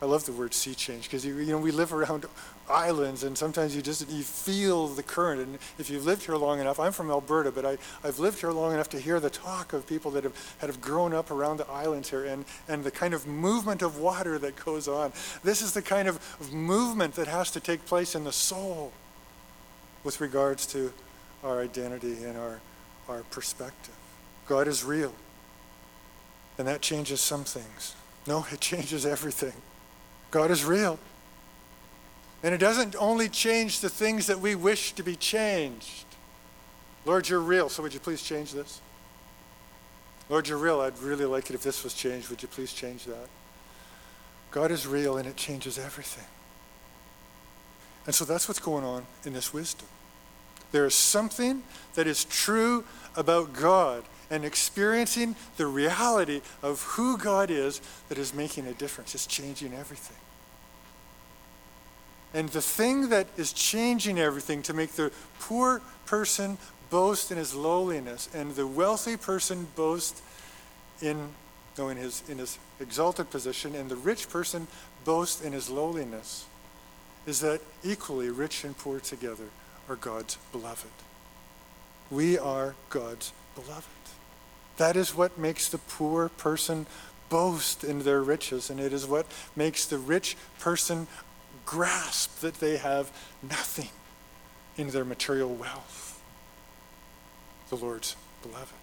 I 0.01 0.05
love 0.05 0.25
the 0.25 0.33
word 0.33 0.53
sea 0.53 0.75
change 0.75 1.03
because 1.03 1.25
you, 1.25 1.37
you 1.37 1.53
know 1.53 1.57
we 1.57 1.71
live 1.71 1.93
around 1.93 2.25
islands 2.69 3.23
and 3.23 3.37
sometimes 3.37 3.75
you 3.75 3.81
just 3.81 4.09
you 4.09 4.23
feel 4.23 4.87
the 4.87 5.03
current. 5.03 5.39
And 5.39 5.57
if 5.79 5.89
you've 5.89 6.05
lived 6.05 6.23
here 6.23 6.35
long 6.35 6.59
enough 6.59 6.79
I'm 6.79 6.91
from 6.91 7.09
Alberta 7.09 7.51
but 7.51 7.65
I've 8.03 8.19
lived 8.19 8.39
here 8.39 8.51
long 8.51 8.73
enough 8.73 8.89
to 8.89 8.99
hear 8.99 9.21
the 9.21 9.29
talk 9.29 9.71
of 9.71 9.87
people 9.87 10.11
that 10.11 10.25
have, 10.25 10.57
that 10.59 10.67
have 10.67 10.81
grown 10.81 11.13
up 11.13 11.31
around 11.31 11.57
the 11.57 11.67
islands 11.69 12.09
here 12.09 12.25
and, 12.25 12.43
and 12.67 12.83
the 12.83 12.91
kind 12.91 13.13
of 13.13 13.25
movement 13.25 13.81
of 13.81 13.97
water 13.97 14.37
that 14.39 14.57
goes 14.63 14.87
on. 14.87 15.13
This 15.43 15.61
is 15.61 15.71
the 15.71 15.81
kind 15.81 16.09
of, 16.09 16.15
of 16.41 16.51
movement 16.51 17.15
that 17.15 17.27
has 17.27 17.49
to 17.51 17.61
take 17.61 17.85
place 17.85 18.15
in 18.15 18.25
the 18.25 18.33
soul 18.33 18.91
with 20.03 20.19
regards 20.19 20.65
to 20.67 20.91
our 21.41 21.61
identity 21.61 22.23
and 22.23 22.37
our, 22.37 22.59
our 23.07 23.23
perspective. 23.31 23.95
God 24.45 24.67
is 24.67 24.83
real 24.83 25.13
and 26.57 26.67
that 26.67 26.81
changes 26.81 27.21
some 27.21 27.45
things. 27.45 27.95
No 28.27 28.45
it 28.51 28.59
changes 28.59 29.05
everything 29.05 29.53
God 30.35 30.51
is 30.51 30.65
real 30.65 30.99
and 32.43 32.53
it 32.53 32.57
doesn't 32.57 32.93
only 32.99 33.29
change 33.29 33.79
the 33.79 33.87
things 33.87 34.27
that 34.27 34.37
we 34.37 34.53
wish 34.53 34.91
to 34.91 35.01
be 35.01 35.15
changed. 35.15 36.03
Lord, 37.05 37.29
you're 37.29 37.39
real, 37.39 37.69
so 37.69 37.81
would 37.81 37.93
you 37.93 38.01
please 38.01 38.21
change 38.21 38.51
this? 38.51 38.81
Lord, 40.27 40.49
you're 40.49 40.57
real. 40.57 40.81
I'd 40.81 40.99
really 40.99 41.23
like 41.23 41.49
it 41.49 41.53
if 41.53 41.63
this 41.63 41.85
was 41.85 41.93
changed. 41.93 42.29
Would 42.29 42.41
you 42.41 42.49
please 42.49 42.73
change 42.73 43.05
that? 43.05 43.29
God 44.51 44.71
is 44.71 44.85
real 44.85 45.15
and 45.15 45.25
it 45.25 45.37
changes 45.37 45.79
everything. 45.79 46.27
And 48.05 48.13
so 48.13 48.25
that's 48.25 48.49
what's 48.49 48.59
going 48.59 48.83
on 48.83 49.05
in 49.23 49.31
this 49.31 49.53
wisdom. 49.53 49.87
There 50.73 50.85
is 50.85 50.95
something 50.95 51.63
that 51.93 52.07
is 52.07 52.25
true 52.25 52.83
about 53.15 53.53
God 53.53 54.03
and 54.29 54.43
experiencing 54.45 55.35
the 55.57 55.67
reality 55.67 56.41
of 56.61 56.81
who 56.81 57.17
God 57.17 57.49
is 57.51 57.81
that 58.09 58.17
is 58.17 58.33
making 58.33 58.67
a 58.67 58.73
difference. 58.73 59.15
It's 59.15 59.27
changing 59.27 59.73
everything. 59.73 60.17
And 62.33 62.49
the 62.49 62.61
thing 62.61 63.09
that 63.09 63.27
is 63.37 63.53
changing 63.53 64.19
everything 64.19 64.61
to 64.63 64.73
make 64.73 64.91
the 64.93 65.11
poor 65.39 65.81
person 66.05 66.57
boast 66.89 67.31
in 67.31 67.37
his 67.37 67.53
lowliness 67.53 68.29
and 68.33 68.51
the 68.55 68.67
wealthy 68.67 69.17
person 69.17 69.67
boast 69.75 70.21
in, 71.01 71.29
no, 71.77 71.89
in, 71.89 71.97
his, 71.97 72.23
in 72.29 72.37
his 72.37 72.59
exalted 72.79 73.29
position 73.29 73.73
and 73.75 73.89
the 73.89 73.95
rich 73.95 74.29
person 74.29 74.67
boast 75.05 75.43
in 75.43 75.53
his 75.53 75.69
lowliness 75.69 76.45
is 77.25 77.39
that 77.39 77.61
equally 77.83 78.29
rich 78.29 78.63
and 78.63 78.77
poor 78.77 78.99
together 78.99 79.45
are 79.87 79.95
God's 79.95 80.37
beloved. 80.51 80.91
We 82.11 82.37
are 82.37 82.75
God's 82.89 83.31
beloved. 83.55 83.85
That 84.77 84.95
is 84.95 85.15
what 85.15 85.37
makes 85.37 85.69
the 85.69 85.77
poor 85.77 86.29
person 86.29 86.85
boast 87.29 87.83
in 87.83 87.99
their 87.99 88.21
riches, 88.21 88.69
and 88.69 88.79
it 88.79 88.93
is 88.93 89.05
what 89.05 89.25
makes 89.55 89.85
the 89.85 89.97
rich 89.97 90.35
person 90.59 91.07
grasp 91.65 92.39
that 92.41 92.55
they 92.55 92.77
have 92.77 93.11
nothing 93.41 93.89
in 94.77 94.89
their 94.89 95.05
material 95.05 95.53
wealth. 95.53 96.21
The 97.69 97.77
Lord's 97.77 98.15
beloved. 98.43 98.73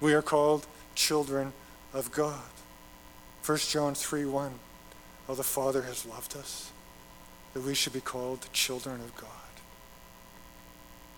We 0.00 0.12
are 0.12 0.22
called 0.22 0.66
children 0.94 1.52
of 1.92 2.12
God. 2.12 2.42
1 3.46 3.58
John 3.58 3.94
3 3.94 4.24
1. 4.24 4.52
How 5.26 5.34
the 5.34 5.42
Father 5.42 5.82
has 5.82 6.04
loved 6.04 6.36
us, 6.36 6.70
that 7.54 7.62
we 7.62 7.74
should 7.74 7.94
be 7.94 8.00
called 8.00 8.46
children 8.52 9.00
of 9.00 9.16
God. 9.16 9.30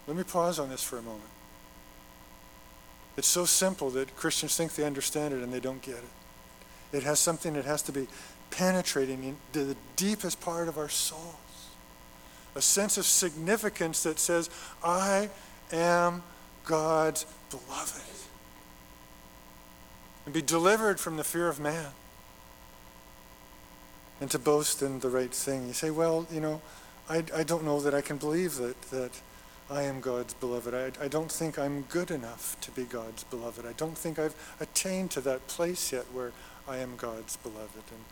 Let 0.06 0.16
me 0.16 0.22
pause 0.22 0.60
on 0.60 0.68
this 0.68 0.82
for 0.82 0.98
a 0.98 1.02
moment. 1.02 1.22
It's 3.16 3.28
so 3.28 3.44
simple 3.44 3.90
that 3.90 4.14
Christians 4.16 4.56
think 4.56 4.74
they 4.74 4.84
understand 4.84 5.32
it 5.32 5.42
and 5.42 5.52
they 5.52 5.60
don't 5.60 5.82
get 5.82 5.96
it. 5.96 6.96
It 6.96 7.02
has 7.02 7.18
something 7.18 7.54
that 7.54 7.64
has 7.64 7.82
to 7.82 7.92
be 7.92 8.06
penetrating 8.50 9.24
into 9.24 9.64
the 9.64 9.76
deepest 9.96 10.40
part 10.40 10.68
of 10.68 10.78
our 10.78 10.88
souls. 10.88 11.34
A 12.54 12.62
sense 12.62 12.96
of 12.96 13.04
significance 13.04 14.02
that 14.04 14.18
says, 14.18 14.48
I 14.82 15.30
am 15.72 16.22
God's 16.64 17.26
beloved. 17.50 18.02
And 20.24 20.34
be 20.34 20.42
delivered 20.42 20.98
from 20.98 21.16
the 21.16 21.24
fear 21.24 21.48
of 21.48 21.60
man. 21.60 21.90
And 24.20 24.30
to 24.30 24.38
boast 24.38 24.82
in 24.82 25.00
the 25.00 25.10
right 25.10 25.32
thing. 25.32 25.66
You 25.66 25.74
say, 25.74 25.90
well, 25.90 26.26
you 26.32 26.40
know, 26.40 26.62
I, 27.08 27.22
I 27.34 27.42
don't 27.42 27.64
know 27.64 27.80
that 27.80 27.94
I 27.94 28.00
can 28.00 28.16
believe 28.16 28.56
that, 28.56 28.80
that 28.90 29.12
I 29.68 29.82
am 29.82 30.00
God's 30.00 30.34
beloved. 30.34 30.74
I, 30.74 31.04
I 31.04 31.08
don't 31.08 31.30
think 31.30 31.58
I'm 31.58 31.82
good 31.82 32.10
enough 32.10 32.56
to 32.60 32.70
be 32.70 32.84
God's 32.84 33.24
beloved. 33.24 33.66
I 33.66 33.72
don't 33.72 33.98
think 33.98 34.18
I've 34.18 34.34
attained 34.60 35.10
to 35.12 35.20
that 35.22 35.46
place 35.48 35.92
yet 35.92 36.04
where 36.12 36.32
I 36.68 36.78
am 36.78 36.94
God's 36.96 37.36
beloved. 37.36 37.82
And 37.90 38.04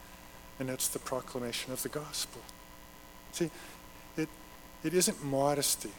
and 0.58 0.70
it's 0.70 0.88
the 0.88 0.98
proclamation 0.98 1.72
of 1.72 1.82
the 1.82 1.88
gospel. 1.88 2.40
See, 3.32 3.50
it, 4.16 4.28
it 4.84 4.94
isn't 4.94 5.24
modesty 5.24 5.90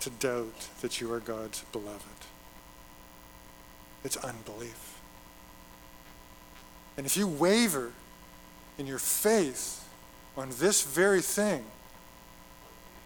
to 0.00 0.10
doubt 0.10 0.68
that 0.80 1.00
you 1.00 1.12
are 1.12 1.20
God's 1.20 1.62
beloved. 1.72 2.26
It's 4.04 4.16
unbelief. 4.16 5.00
And 6.96 7.06
if 7.06 7.16
you 7.16 7.26
waver 7.26 7.92
in 8.78 8.86
your 8.86 8.98
faith 8.98 9.88
on 10.36 10.50
this 10.58 10.82
very 10.82 11.20
thing, 11.20 11.64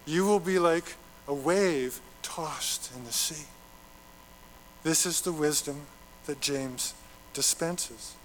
you 0.07 0.25
will 0.25 0.39
be 0.39 0.57
like 0.57 0.95
a 1.27 1.33
wave 1.33 1.99
tossed 2.23 2.91
in 2.95 3.03
the 3.03 3.11
sea. 3.11 3.45
This 4.83 5.05
is 5.05 5.21
the 5.21 5.33
wisdom 5.33 5.81
that 6.25 6.39
James 6.39 6.93
dispenses 7.33 8.15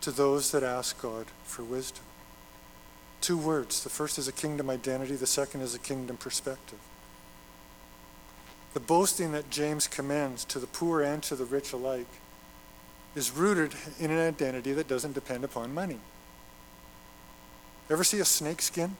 to 0.00 0.12
those 0.12 0.52
that 0.52 0.62
ask 0.62 1.00
God 1.02 1.26
for 1.44 1.62
wisdom. 1.64 2.04
Two 3.20 3.36
words. 3.36 3.82
The 3.82 3.90
first 3.90 4.18
is 4.18 4.28
a 4.28 4.32
kingdom 4.32 4.70
identity, 4.70 5.16
the 5.16 5.26
second 5.26 5.62
is 5.62 5.74
a 5.74 5.78
kingdom 5.78 6.16
perspective. 6.16 6.78
The 8.74 8.80
boasting 8.80 9.32
that 9.32 9.50
James 9.50 9.88
commends 9.88 10.44
to 10.46 10.58
the 10.58 10.66
poor 10.66 11.02
and 11.02 11.22
to 11.24 11.34
the 11.34 11.44
rich 11.44 11.72
alike 11.72 12.06
is 13.14 13.32
rooted 13.32 13.72
in 13.98 14.10
an 14.10 14.18
identity 14.18 14.72
that 14.72 14.88
doesn't 14.88 15.12
depend 15.12 15.44
upon 15.44 15.72
money. 15.72 15.98
Ever 17.90 18.04
see 18.04 18.18
a 18.20 18.24
snake 18.24 18.62
skin? 18.62 18.96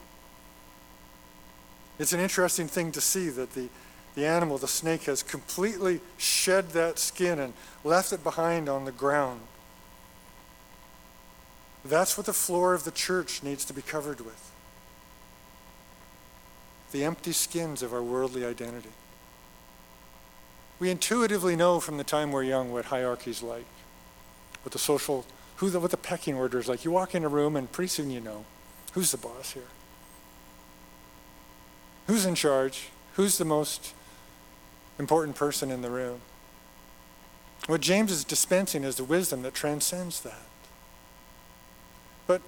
It's 1.97 2.13
an 2.13 2.19
interesting 2.19 2.67
thing 2.67 2.91
to 2.91 3.01
see 3.01 3.29
that 3.29 3.53
the, 3.53 3.69
the 4.15 4.25
animal, 4.25 4.57
the 4.57 4.67
snake, 4.67 5.03
has 5.03 5.23
completely 5.23 6.01
shed 6.17 6.69
that 6.71 6.99
skin 6.99 7.39
and 7.39 7.53
left 7.83 8.11
it 8.11 8.23
behind 8.23 8.67
on 8.67 8.85
the 8.85 8.91
ground. 8.91 9.41
That's 11.85 12.17
what 12.17 12.25
the 12.25 12.33
floor 12.33 12.73
of 12.73 12.83
the 12.83 12.91
church 12.91 13.43
needs 13.43 13.63
to 13.65 13.73
be 13.73 13.81
covered 13.81 14.21
with 14.21 14.51
the 16.91 17.03
empty 17.03 17.33
skins 17.33 17.83
of 17.83 17.93
our 17.93 18.01
worldly 18.01 18.45
identity. 18.45 18.89
We 20.79 20.89
intuitively 20.89 21.57
know 21.57 21.81
from 21.81 21.97
the 21.97 22.05
time 22.05 22.31
we're 22.31 22.43
young 22.43 22.71
what 22.71 22.85
hierarchy 22.85 23.31
is 23.31 23.43
like, 23.43 23.65
what 24.63 24.71
the 24.71 24.79
social, 24.79 25.25
who 25.57 25.69
the, 25.69 25.79
what 25.81 25.91
the 25.91 25.97
pecking 25.97 26.35
order 26.35 26.57
is 26.57 26.69
like. 26.69 26.85
You 26.85 26.91
walk 26.91 27.13
in 27.13 27.25
a 27.25 27.27
room 27.27 27.57
and 27.57 27.69
pretty 27.69 27.89
soon 27.89 28.11
you 28.11 28.21
know 28.21 28.45
who's 28.93 29.11
the 29.11 29.17
boss 29.17 29.51
here, 29.51 29.63
who's 32.15 32.25
in 32.25 32.33
charge, 32.33 32.87
who's 33.15 33.37
the 33.37 33.43
most 33.43 33.93
important 34.97 35.35
person 35.35 35.69
in 35.69 35.81
the 35.81 35.89
room. 35.89 36.21
What 37.67 37.81
James 37.81 38.09
is 38.09 38.23
dispensing 38.23 38.85
is 38.85 38.95
the 38.95 39.03
wisdom 39.03 39.41
that 39.41 39.53
transcends 39.53 40.21
that. 40.21 40.47
But 42.25 42.41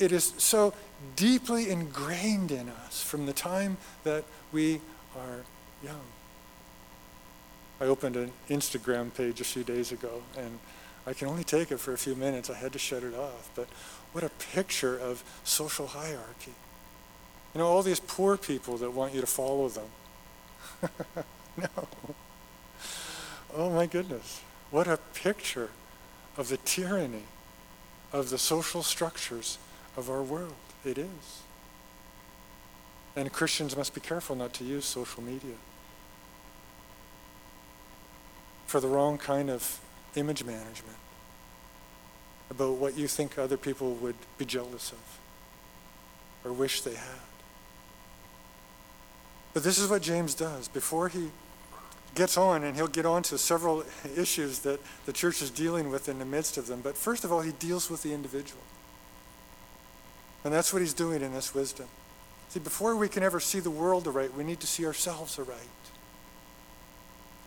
it 0.00 0.12
is 0.12 0.32
so 0.38 0.72
deeply 1.14 1.68
ingrained 1.68 2.50
in 2.50 2.70
us 2.70 3.02
from 3.02 3.26
the 3.26 3.34
time 3.34 3.76
that 4.04 4.24
we 4.50 4.80
are 5.14 5.44
young. 5.84 6.06
I 7.82 7.84
opened 7.84 8.16
an 8.16 8.32
Instagram 8.48 9.12
page 9.12 9.42
a 9.42 9.44
few 9.44 9.62
days 9.62 9.92
ago, 9.92 10.22
and 10.38 10.58
I 11.06 11.12
can 11.12 11.28
only 11.28 11.44
take 11.44 11.70
it 11.70 11.80
for 11.80 11.92
a 11.92 11.98
few 11.98 12.14
minutes. 12.14 12.48
I 12.48 12.54
had 12.54 12.72
to 12.72 12.78
shut 12.78 13.02
it 13.02 13.14
off. 13.14 13.50
But 13.54 13.68
what 14.12 14.24
a 14.24 14.30
picture 14.54 14.98
of 14.98 15.22
social 15.44 15.88
hierarchy. 15.88 16.54
You 17.54 17.60
know, 17.60 17.66
all 17.66 17.82
these 17.82 18.00
poor 18.00 18.36
people 18.36 18.78
that 18.78 18.90
want 18.90 19.14
you 19.14 19.20
to 19.20 19.26
follow 19.26 19.68
them. 19.68 19.88
no. 21.56 21.88
Oh 23.54 23.70
my 23.70 23.86
goodness. 23.86 24.40
What 24.70 24.88
a 24.88 24.98
picture 25.14 25.70
of 26.36 26.48
the 26.48 26.56
tyranny 26.58 27.24
of 28.12 28.30
the 28.30 28.38
social 28.38 28.82
structures 28.82 29.58
of 29.96 30.08
our 30.08 30.22
world. 30.22 30.54
It 30.84 30.98
is. 30.98 31.42
And 33.14 33.30
Christians 33.30 33.76
must 33.76 33.94
be 33.94 34.00
careful 34.00 34.34
not 34.34 34.54
to 34.54 34.64
use 34.64 34.84
social 34.86 35.22
media 35.22 35.56
for 38.66 38.80
the 38.80 38.88
wrong 38.88 39.18
kind 39.18 39.50
of 39.50 39.80
image 40.14 40.44
management 40.44 40.96
about 42.48 42.76
what 42.76 42.96
you 42.96 43.06
think 43.06 43.38
other 43.38 43.58
people 43.58 43.94
would 43.96 44.14
be 44.38 44.46
jealous 44.46 44.92
of 44.92 45.18
or 46.44 46.52
wish 46.52 46.80
they 46.80 46.94
had. 46.94 47.31
But 49.54 49.62
this 49.62 49.78
is 49.78 49.88
what 49.88 50.02
James 50.02 50.34
does. 50.34 50.68
Before 50.68 51.08
he 51.08 51.30
gets 52.14 52.36
on, 52.36 52.64
and 52.64 52.76
he'll 52.76 52.88
get 52.88 53.06
on 53.06 53.22
to 53.24 53.38
several 53.38 53.84
issues 54.16 54.60
that 54.60 54.80
the 55.06 55.12
church 55.12 55.42
is 55.42 55.50
dealing 55.50 55.90
with 55.90 56.08
in 56.08 56.18
the 56.18 56.24
midst 56.24 56.56
of 56.56 56.66
them. 56.66 56.80
But 56.80 56.96
first 56.96 57.24
of 57.24 57.32
all, 57.32 57.40
he 57.40 57.52
deals 57.52 57.90
with 57.90 58.02
the 58.02 58.12
individual. 58.12 58.62
And 60.44 60.52
that's 60.52 60.72
what 60.72 60.82
he's 60.82 60.94
doing 60.94 61.22
in 61.22 61.32
this 61.32 61.54
wisdom. 61.54 61.86
See, 62.48 62.60
before 62.60 62.96
we 62.96 63.08
can 63.08 63.22
ever 63.22 63.40
see 63.40 63.60
the 63.60 63.70
world 63.70 64.06
aright, 64.06 64.34
we 64.34 64.44
need 64.44 64.60
to 64.60 64.66
see 64.66 64.84
ourselves 64.84 65.38
aright. 65.38 65.58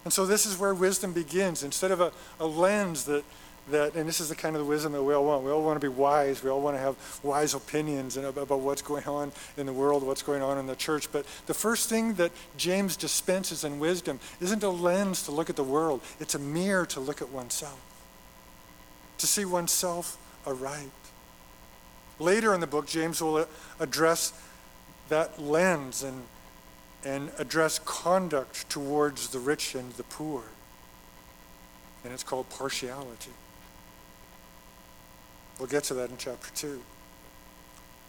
And 0.03 0.13
so 0.13 0.25
this 0.25 0.45
is 0.45 0.57
where 0.57 0.73
wisdom 0.73 1.13
begins. 1.13 1.63
Instead 1.63 1.91
of 1.91 1.99
a, 1.99 2.11
a 2.39 2.45
lens 2.45 3.03
that 3.05 3.23
that, 3.69 3.95
and 3.95 4.07
this 4.07 4.19
is 4.19 4.29
the 4.29 4.35
kind 4.35 4.55
of 4.55 4.61
the 4.61 4.67
wisdom 4.67 4.91
that 4.91 5.03
we 5.03 5.13
all 5.13 5.25
want. 5.25 5.43
We 5.43 5.51
all 5.51 5.63
want 5.63 5.79
to 5.81 5.85
be 5.87 5.93
wise. 5.93 6.43
We 6.43 6.49
all 6.49 6.61
want 6.61 6.75
to 6.75 6.81
have 6.81 6.95
wise 7.23 7.53
opinions 7.53 8.15
about 8.17 8.59
what's 8.59 8.81
going 8.81 9.05
on 9.05 9.31
in 9.57 9.65
the 9.65 9.73
world, 9.73 10.03
what's 10.03 10.21
going 10.21 10.41
on 10.41 10.57
in 10.57 10.67
the 10.67 10.75
church. 10.75 11.11
But 11.11 11.25
the 11.47 11.53
first 11.53 11.89
thing 11.89 12.13
that 12.15 12.31
James 12.57 12.95
dispenses 12.95 13.63
in 13.63 13.79
wisdom 13.79 14.19
isn't 14.39 14.63
a 14.63 14.69
lens 14.69 15.23
to 15.23 15.31
look 15.31 15.49
at 15.49 15.55
the 15.55 15.63
world, 15.63 16.01
it's 16.19 16.35
a 16.35 16.39
mirror 16.39 16.85
to 16.87 16.99
look 16.99 17.21
at 17.21 17.29
oneself, 17.29 17.79
to 19.17 19.27
see 19.27 19.45
oneself 19.45 20.17
aright. 20.45 20.91
Later 22.19 22.53
in 22.53 22.61
the 22.61 22.67
book, 22.67 22.87
James 22.87 23.21
will 23.21 23.37
uh, 23.37 23.45
address 23.79 24.31
that 25.09 25.41
lens 25.41 26.03
and, 26.03 26.23
and 27.03 27.29
address 27.37 27.79
conduct 27.79 28.69
towards 28.69 29.29
the 29.29 29.39
rich 29.39 29.75
and 29.75 29.91
the 29.93 30.03
poor. 30.03 30.43
And 32.03 32.13
it's 32.13 32.23
called 32.23 32.49
partiality. 32.49 33.31
We'll 35.59 35.67
get 35.67 35.83
to 35.85 35.93
that 35.95 36.09
in 36.09 36.17
chapter 36.17 36.49
2. 36.55 36.81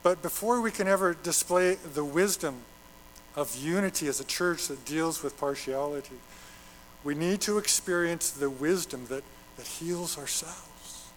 But 0.02 0.22
before 0.22 0.60
we 0.60 0.70
can 0.70 0.88
ever 0.88 1.14
display 1.14 1.74
the 1.74 2.04
wisdom 2.04 2.56
of 3.34 3.56
unity 3.56 4.08
as 4.08 4.20
a 4.20 4.24
church 4.24 4.68
that 4.68 4.84
deals 4.84 5.22
with 5.22 5.38
partiality, 5.38 6.16
we 7.04 7.14
need 7.14 7.40
to 7.42 7.58
experience 7.58 8.30
the 8.30 8.50
wisdom 8.50 9.06
that, 9.08 9.22
that 9.56 9.66
heals 9.66 10.18
ourselves, 10.18 11.08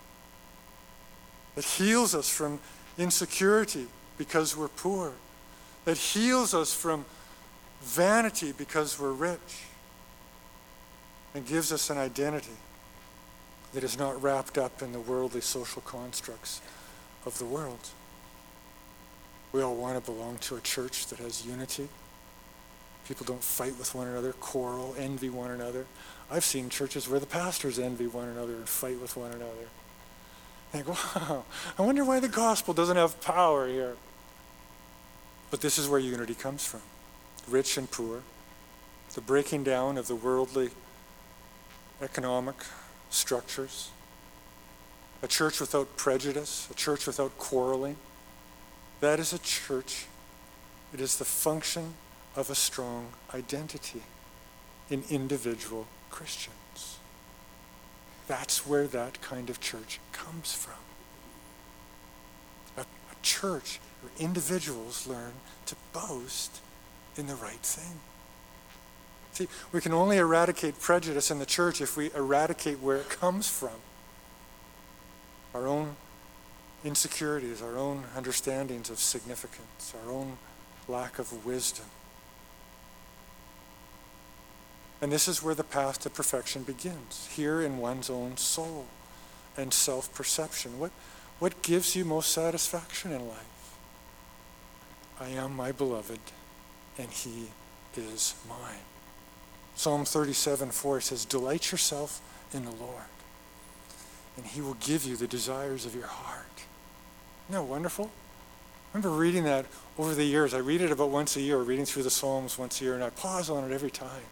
that 1.55 1.65
heals 1.65 2.13
us 2.13 2.29
from 2.29 2.59
insecurity 2.97 3.87
because 4.17 4.55
we're 4.55 4.67
poor, 4.67 5.13
that 5.85 5.97
heals 5.97 6.53
us 6.53 6.73
from 6.73 7.05
vanity 7.81 8.51
because 8.51 8.99
we're 8.99 9.13
rich, 9.13 9.63
and 11.33 11.45
gives 11.45 11.71
us 11.71 11.89
an 11.89 11.97
identity 11.97 12.57
that 13.73 13.83
is 13.83 13.97
not 13.97 14.21
wrapped 14.21 14.57
up 14.57 14.81
in 14.81 14.91
the 14.91 14.99
worldly 14.99 15.41
social 15.41 15.81
constructs 15.81 16.61
of 17.25 17.37
the 17.37 17.45
world. 17.45 17.89
We 19.51 19.61
all 19.61 19.75
want 19.75 20.03
to 20.03 20.11
belong 20.11 20.37
to 20.39 20.55
a 20.55 20.61
church 20.61 21.07
that 21.07 21.19
has 21.19 21.45
unity. 21.45 21.87
People 23.07 23.25
don't 23.25 23.43
fight 23.43 23.77
with 23.77 23.95
one 23.95 24.07
another, 24.07 24.33
quarrel, 24.33 24.95
envy 24.97 25.29
one 25.29 25.51
another. 25.51 25.85
I've 26.29 26.43
seen 26.43 26.69
churches 26.69 27.09
where 27.09 27.19
the 27.19 27.25
pastors 27.25 27.79
envy 27.79 28.05
one 28.05 28.27
another 28.27 28.53
and 28.53 28.69
fight 28.69 28.99
with 29.01 29.17
one 29.17 29.31
another. 29.31 30.85
Go, 30.85 30.91
wow, 30.91 31.45
I 31.77 31.81
wonder 31.81 32.05
why 32.05 32.19
the 32.19 32.27
gospel 32.27 32.75
doesn't 32.75 32.97
have 32.97 33.19
power 33.21 33.67
here. 33.67 33.95
But 35.49 35.61
this 35.61 35.79
is 35.79 35.87
where 35.89 35.99
unity 35.99 36.35
comes 36.35 36.63
from 36.63 36.81
rich 37.47 37.77
and 37.77 37.89
poor, 37.89 38.21
the 39.15 39.21
breaking 39.21 39.63
down 39.63 39.97
of 39.97 40.07
the 40.07 40.15
worldly 40.15 40.69
economic 42.01 42.55
structures, 43.09 43.89
a 45.21 45.27
church 45.27 45.59
without 45.59 45.97
prejudice, 45.97 46.67
a 46.71 46.73
church 46.73 47.05
without 47.05 47.37
quarreling. 47.37 47.97
That 49.01 49.19
is 49.19 49.33
a 49.33 49.39
church. 49.39 50.05
It 50.93 51.01
is 51.01 51.17
the 51.17 51.25
function 51.25 51.93
of 52.35 52.49
a 52.49 52.55
strong 52.55 53.07
identity 53.33 54.01
in 54.89 55.03
individual 55.09 55.87
Christians. 56.09 56.97
That's 58.27 58.65
where 58.65 58.87
that 58.87 59.21
kind 59.21 59.49
of 59.49 59.59
church 59.59 59.99
comes 60.11 60.53
from. 60.53 60.73
A, 62.77 62.81
a 62.81 63.15
church 63.23 63.79
where 64.01 64.11
individuals 64.19 65.07
learn 65.07 65.33
to 65.65 65.75
boast 65.93 66.61
in 67.17 67.27
the 67.27 67.35
right 67.35 67.61
thing. 67.61 67.99
See, 69.33 69.47
we 69.71 69.81
can 69.81 69.93
only 69.93 70.17
eradicate 70.17 70.79
prejudice 70.79 71.31
in 71.31 71.39
the 71.39 71.45
church 71.45 71.81
if 71.81 71.95
we 71.95 72.11
eradicate 72.13 72.79
where 72.79 72.97
it 72.97 73.09
comes 73.09 73.47
from. 73.47 73.79
Our 75.53 75.67
own 75.67 75.95
insecurities, 76.83 77.61
our 77.61 77.77
own 77.77 78.05
understandings 78.15 78.89
of 78.89 78.99
significance, 78.99 79.93
our 80.03 80.11
own 80.11 80.37
lack 80.87 81.19
of 81.19 81.45
wisdom. 81.45 81.85
And 85.01 85.11
this 85.11 85.27
is 85.27 85.41
where 85.41 85.55
the 85.55 85.63
path 85.63 86.01
to 86.01 86.09
perfection 86.09 86.63
begins, 86.63 87.29
here 87.31 87.61
in 87.61 87.77
one's 87.77 88.09
own 88.09 88.35
soul 88.37 88.85
and 89.55 89.73
self 89.73 90.13
perception. 90.13 90.77
What, 90.79 90.91
what 91.39 91.61
gives 91.61 91.95
you 91.95 92.03
most 92.03 92.31
satisfaction 92.31 93.11
in 93.11 93.27
life? 93.27 93.77
I 95.19 95.29
am 95.29 95.55
my 95.55 95.71
beloved, 95.71 96.19
and 96.97 97.09
he 97.09 97.49
is 97.95 98.35
mine. 98.47 98.88
Psalm 99.79 100.03
37 100.03 100.71
4 100.71 100.99
says, 100.99 101.23
Delight 101.23 101.71
yourself 101.71 102.19
in 102.53 102.65
the 102.65 102.71
Lord, 102.71 103.07
and 104.35 104.45
he 104.45 104.59
will 104.59 104.73
give 104.73 105.05
you 105.05 105.15
the 105.15 105.25
desires 105.25 105.85
of 105.85 105.95
your 105.95 106.07
heart. 106.07 106.65
Isn't 107.47 107.61
that 107.61 107.63
wonderful? 107.63 108.07
I 108.07 108.97
remember 108.97 109.17
reading 109.17 109.45
that 109.45 109.65
over 109.97 110.13
the 110.13 110.25
years. 110.25 110.53
I 110.53 110.57
read 110.57 110.81
it 110.81 110.91
about 110.91 111.11
once 111.11 111.37
a 111.37 111.41
year, 111.41 111.59
reading 111.59 111.85
through 111.85 112.03
the 112.03 112.09
Psalms 112.09 112.57
once 112.57 112.81
a 112.81 112.83
year, 112.83 112.93
and 112.93 113.01
I 113.01 113.09
pause 113.09 113.49
on 113.49 113.71
it 113.71 113.73
every 113.73 113.89
time. 113.89 114.23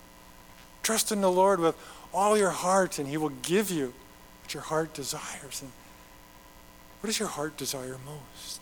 Trust 0.84 1.14
in 1.14 1.22
the 1.22 1.32
Lord 1.32 1.62
with 1.62 1.78
all 2.14 2.38
your 2.38 2.50
heart, 2.50 3.00
and 3.00 3.08
he 3.08 3.16
will 3.16 3.30
give 3.30 3.72
you 3.72 3.94
what 4.44 4.54
your 4.54 4.64
heart 4.64 4.94
desires. 4.94 5.62
And 5.62 5.72
what 7.00 7.08
does 7.08 7.20
your 7.20 7.30
heart 7.30 7.56
desire 7.56 7.96
most? 8.06 8.60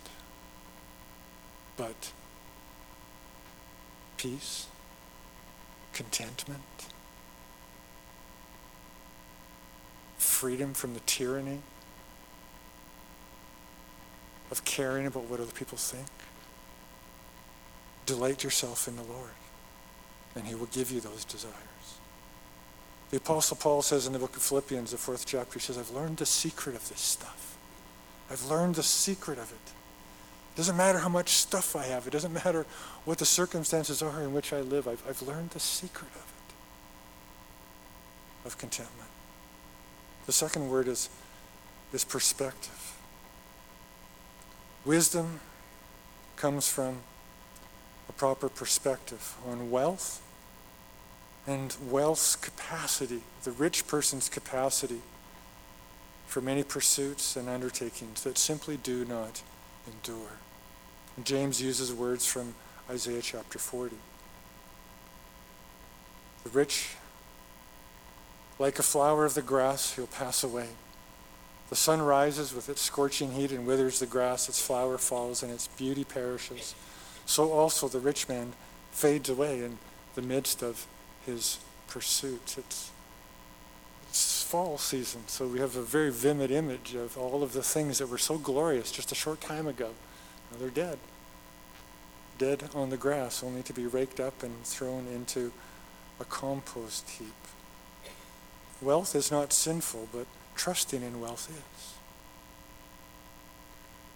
But 1.78 2.12
peace 4.18 4.68
contentment, 5.96 6.62
freedom 10.18 10.74
from 10.74 10.94
the 10.94 11.00
tyranny 11.02 11.60
of 14.52 14.64
caring 14.66 15.08
about 15.08 15.24
what 15.24 15.40
other 15.40 15.52
people 15.52 15.78
think. 15.78 16.06
Delight 18.06 18.44
yourself 18.44 18.88
in 18.88 18.96
the 18.98 19.04
Lord, 19.04 19.32
and 20.36 20.46
He 20.46 20.54
will 20.54 20.68
give 20.68 20.92
you 20.92 21.00
those 21.00 21.26
desires. 21.26 21.56
The 23.10 23.18
Apostle 23.18 23.58
Paul 23.58 23.82
says 23.82 24.06
in 24.06 24.14
the 24.14 24.20
book 24.20 24.36
of 24.36 24.44
Philippians, 24.44 24.92
the 24.92 24.98
fourth 24.98 25.26
chapter, 25.26 25.54
he 25.54 25.60
says, 25.60 25.78
I've 25.78 25.92
learned 25.92 26.18
the 26.18 26.26
secret 26.26 26.76
of 26.76 26.88
this 26.90 27.00
stuff. 27.00 27.58
I've 28.30 28.44
learned 28.46 28.76
the 28.76 28.84
secret 28.84 29.38
of 29.40 29.52
it. 29.52 29.72
It 30.56 30.60
doesn't 30.60 30.78
matter 30.78 31.00
how 31.00 31.10
much 31.10 31.32
stuff 31.32 31.76
I 31.76 31.84
have. 31.84 32.08
It 32.08 32.12
doesn't 32.12 32.32
matter 32.32 32.66
what 33.04 33.18
the 33.18 33.26
circumstances 33.26 34.02
are 34.02 34.22
in 34.22 34.32
which 34.32 34.54
I 34.54 34.62
live. 34.62 34.88
I've, 34.88 35.04
I've 35.06 35.22
learned 35.22 35.50
the 35.50 35.60
secret 35.60 36.10
of 36.16 36.34
it, 38.46 38.48
of 38.48 38.58
contentment. 38.58 39.10
The 40.28 40.32
second 40.32 40.70
word 40.70 40.88
is, 40.88 41.10
is 41.92 42.06
perspective. 42.06 42.94
Wisdom 44.86 45.42
comes 46.38 46.70
from 46.70 47.00
a 48.08 48.14
proper 48.14 48.48
perspective 48.48 49.36
on 49.46 49.70
wealth 49.70 50.22
and 51.46 51.76
wealth's 51.90 52.38
capacity, 52.38 53.24
the 53.44 53.52
rich 53.52 53.88
person's 53.88 54.30
capacity 54.30 55.02
for 56.28 56.40
many 56.40 56.64
pursuits 56.64 57.36
and 57.36 57.50
undertakings 57.50 58.24
that 58.24 58.38
simply 58.38 58.78
do 58.78 59.04
not 59.04 59.42
endure. 59.88 60.40
And 61.16 61.26
James 61.26 61.62
uses 61.62 61.94
words 61.94 62.26
from 62.26 62.56
Isaiah 62.90 63.22
chapter 63.22 63.60
40. 63.60 63.96
The 66.44 66.50
rich, 66.50 66.90
like 68.60 68.80
a 68.80 68.84
flower 68.84 69.26
of 69.26 69.34
the 69.34 69.42
grass, 69.42 69.96
he'll 69.96 70.08
pass 70.08 70.44
away. 70.44 70.68
The 71.70 71.76
sun 71.76 72.02
rises 72.02 72.54
with 72.54 72.70
its 72.70 72.82
scorching 72.82 73.32
heat 73.32 73.52
and 73.52 73.66
withers 73.66 74.00
the 74.00 74.06
grass, 74.06 74.48
its 74.48 74.62
flower 74.62 74.98
falls, 74.98 75.42
and 75.42 75.52
its 75.52 75.68
beauty 75.68 76.04
perishes. 76.04 76.76
So 77.26 77.52
also 77.52 77.88
the 77.88 78.00
rich 78.00 78.30
man 78.30 78.54
fades 78.92 79.30
away 79.30 79.64
in 79.64 79.80
the 80.14 80.22
midst 80.22 80.62
of 80.62 80.86
his 81.26 81.58
pursuits. 81.88 82.58
It's, 82.58 82.92
it's 82.92 82.92
fall 84.56 84.78
season, 84.78 85.22
so 85.28 85.46
we 85.46 85.60
have 85.60 85.76
a 85.76 85.82
very 85.82 86.10
vivid 86.10 86.50
image 86.50 86.96
of 86.96 87.18
all 87.18 87.44
of 87.44 87.52
the 87.52 87.62
things 87.62 87.98
that 87.98 88.08
were 88.08 88.18
so 88.18 88.38
glorious 88.38 88.90
just 88.90 89.12
a 89.12 89.16
short 89.16 89.42
time 89.42 89.68
ago. 89.68 89.90
Now 90.50 90.58
they're 90.60 90.70
dead. 90.70 90.98
dead 92.38 92.70
on 92.74 92.90
the 92.90 92.96
grass, 92.96 93.44
only 93.44 93.64
to 93.64 93.74
be 93.74 93.86
raked 93.86 94.22
up 94.22 94.44
and 94.44 94.64
thrown 94.64 95.08
into 95.14 95.52
a 96.22 96.24
compost 96.24 97.10
heap. 97.10 97.42
Wealth 98.82 99.14
is 99.14 99.30
not 99.30 99.52
sinful, 99.52 100.08
but 100.14 100.26
trusting 100.56 101.02
in 101.02 101.20
wealth 101.20 101.50
is. 101.50 101.94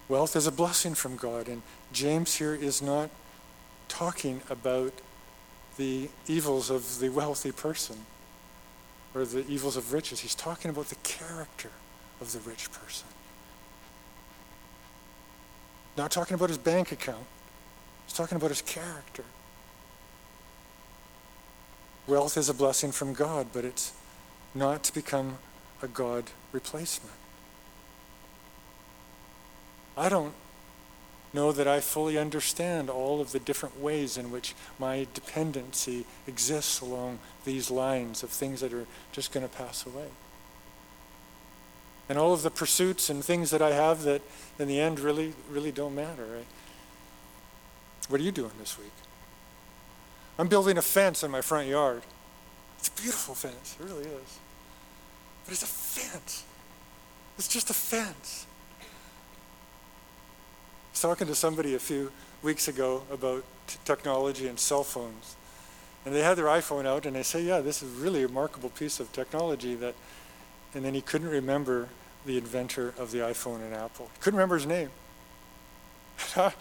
Wealth 0.08 0.34
is 0.36 0.46
a 0.46 0.52
blessing 0.52 0.94
from 0.94 1.16
God, 1.16 1.48
and 1.48 1.60
James 1.92 2.36
here 2.36 2.54
is 2.54 2.80
not 2.80 3.10
talking 3.88 4.40
about 4.48 4.94
the 5.76 6.08
evils 6.26 6.70
of 6.70 6.98
the 6.98 7.10
wealthy 7.10 7.52
person 7.52 8.06
or 9.14 9.24
the 9.24 9.46
evils 9.48 9.76
of 9.76 9.92
riches. 9.92 10.20
He's 10.20 10.34
talking 10.34 10.70
about 10.70 10.86
the 10.86 10.96
character 10.96 11.70
of 12.20 12.32
the 12.32 12.40
rich 12.40 12.70
person. 12.72 13.06
Not 15.96 16.10
talking 16.10 16.34
about 16.34 16.48
his 16.48 16.58
bank 16.58 16.92
account. 16.92 17.24
He's 18.06 18.16
talking 18.16 18.36
about 18.36 18.50
his 18.50 18.62
character. 18.62 19.24
Wealth 22.06 22.36
is 22.36 22.48
a 22.48 22.54
blessing 22.54 22.92
from 22.92 23.12
God, 23.12 23.48
but 23.52 23.64
it's 23.64 23.92
not 24.54 24.82
to 24.84 24.94
become 24.94 25.38
a 25.82 25.88
God 25.88 26.24
replacement. 26.52 27.14
I 29.96 30.08
don't 30.08 30.34
know 31.32 31.52
that 31.52 31.68
I 31.68 31.80
fully 31.80 32.18
understand 32.18 32.90
all 32.90 33.20
of 33.20 33.32
the 33.32 33.38
different 33.38 33.80
ways 33.80 34.16
in 34.16 34.30
which 34.30 34.54
my 34.78 35.06
dependency 35.14 36.04
exists 36.26 36.80
along 36.80 37.18
these 37.44 37.70
lines 37.70 38.22
of 38.22 38.30
things 38.30 38.60
that 38.60 38.72
are 38.72 38.86
just 39.12 39.32
going 39.32 39.48
to 39.48 39.54
pass 39.54 39.86
away. 39.86 40.08
And 42.08 42.18
all 42.18 42.32
of 42.32 42.42
the 42.42 42.50
pursuits 42.50 43.08
and 43.08 43.24
things 43.24 43.50
that 43.50 43.62
I 43.62 43.70
have 43.70 44.02
that 44.02 44.22
in 44.58 44.66
the 44.66 44.80
end 44.80 44.98
really, 44.98 45.34
really 45.48 45.70
don't 45.70 45.94
matter. 45.94 46.24
Right? 46.24 46.46
What 48.08 48.20
are 48.20 48.24
you 48.24 48.32
doing 48.32 48.52
this 48.58 48.76
week? 48.76 48.92
I'm 50.36 50.48
building 50.48 50.78
a 50.78 50.82
fence 50.82 51.22
in 51.22 51.30
my 51.30 51.40
front 51.40 51.68
yard. 51.68 52.02
It's 52.78 52.88
a 52.88 52.92
beautiful 52.92 53.34
fence, 53.34 53.76
it 53.78 53.84
really 53.84 54.04
is. 54.04 54.38
But 55.44 55.52
it's 55.52 55.62
a 55.62 55.66
fence. 55.66 56.44
It's 57.38 57.46
just 57.46 57.70
a 57.70 57.74
fence 57.74 58.46
was 60.92 61.00
talking 61.00 61.26
to 61.26 61.34
somebody 61.34 61.74
a 61.74 61.78
few 61.78 62.10
weeks 62.42 62.68
ago 62.68 63.02
about 63.10 63.44
t- 63.66 63.78
technology 63.84 64.48
and 64.48 64.58
cell 64.58 64.84
phones. 64.84 65.36
And 66.04 66.14
they 66.14 66.22
had 66.22 66.36
their 66.36 66.46
iPhone 66.46 66.86
out, 66.86 67.04
and 67.06 67.14
they 67.14 67.22
say, 67.22 67.42
Yeah, 67.42 67.60
this 67.60 67.82
is 67.82 67.90
really 67.92 68.22
a 68.22 68.26
remarkable 68.26 68.70
piece 68.70 69.00
of 69.00 69.12
technology 69.12 69.74
that. 69.76 69.94
And 70.72 70.84
then 70.84 70.94
he 70.94 71.00
couldn't 71.00 71.28
remember 71.28 71.88
the 72.26 72.38
inventor 72.38 72.94
of 72.96 73.10
the 73.10 73.18
iPhone 73.18 73.56
and 73.56 73.74
Apple. 73.74 74.08
He 74.14 74.20
couldn't 74.20 74.36
remember 74.36 74.54
his 74.56 74.66
name. 74.66 74.90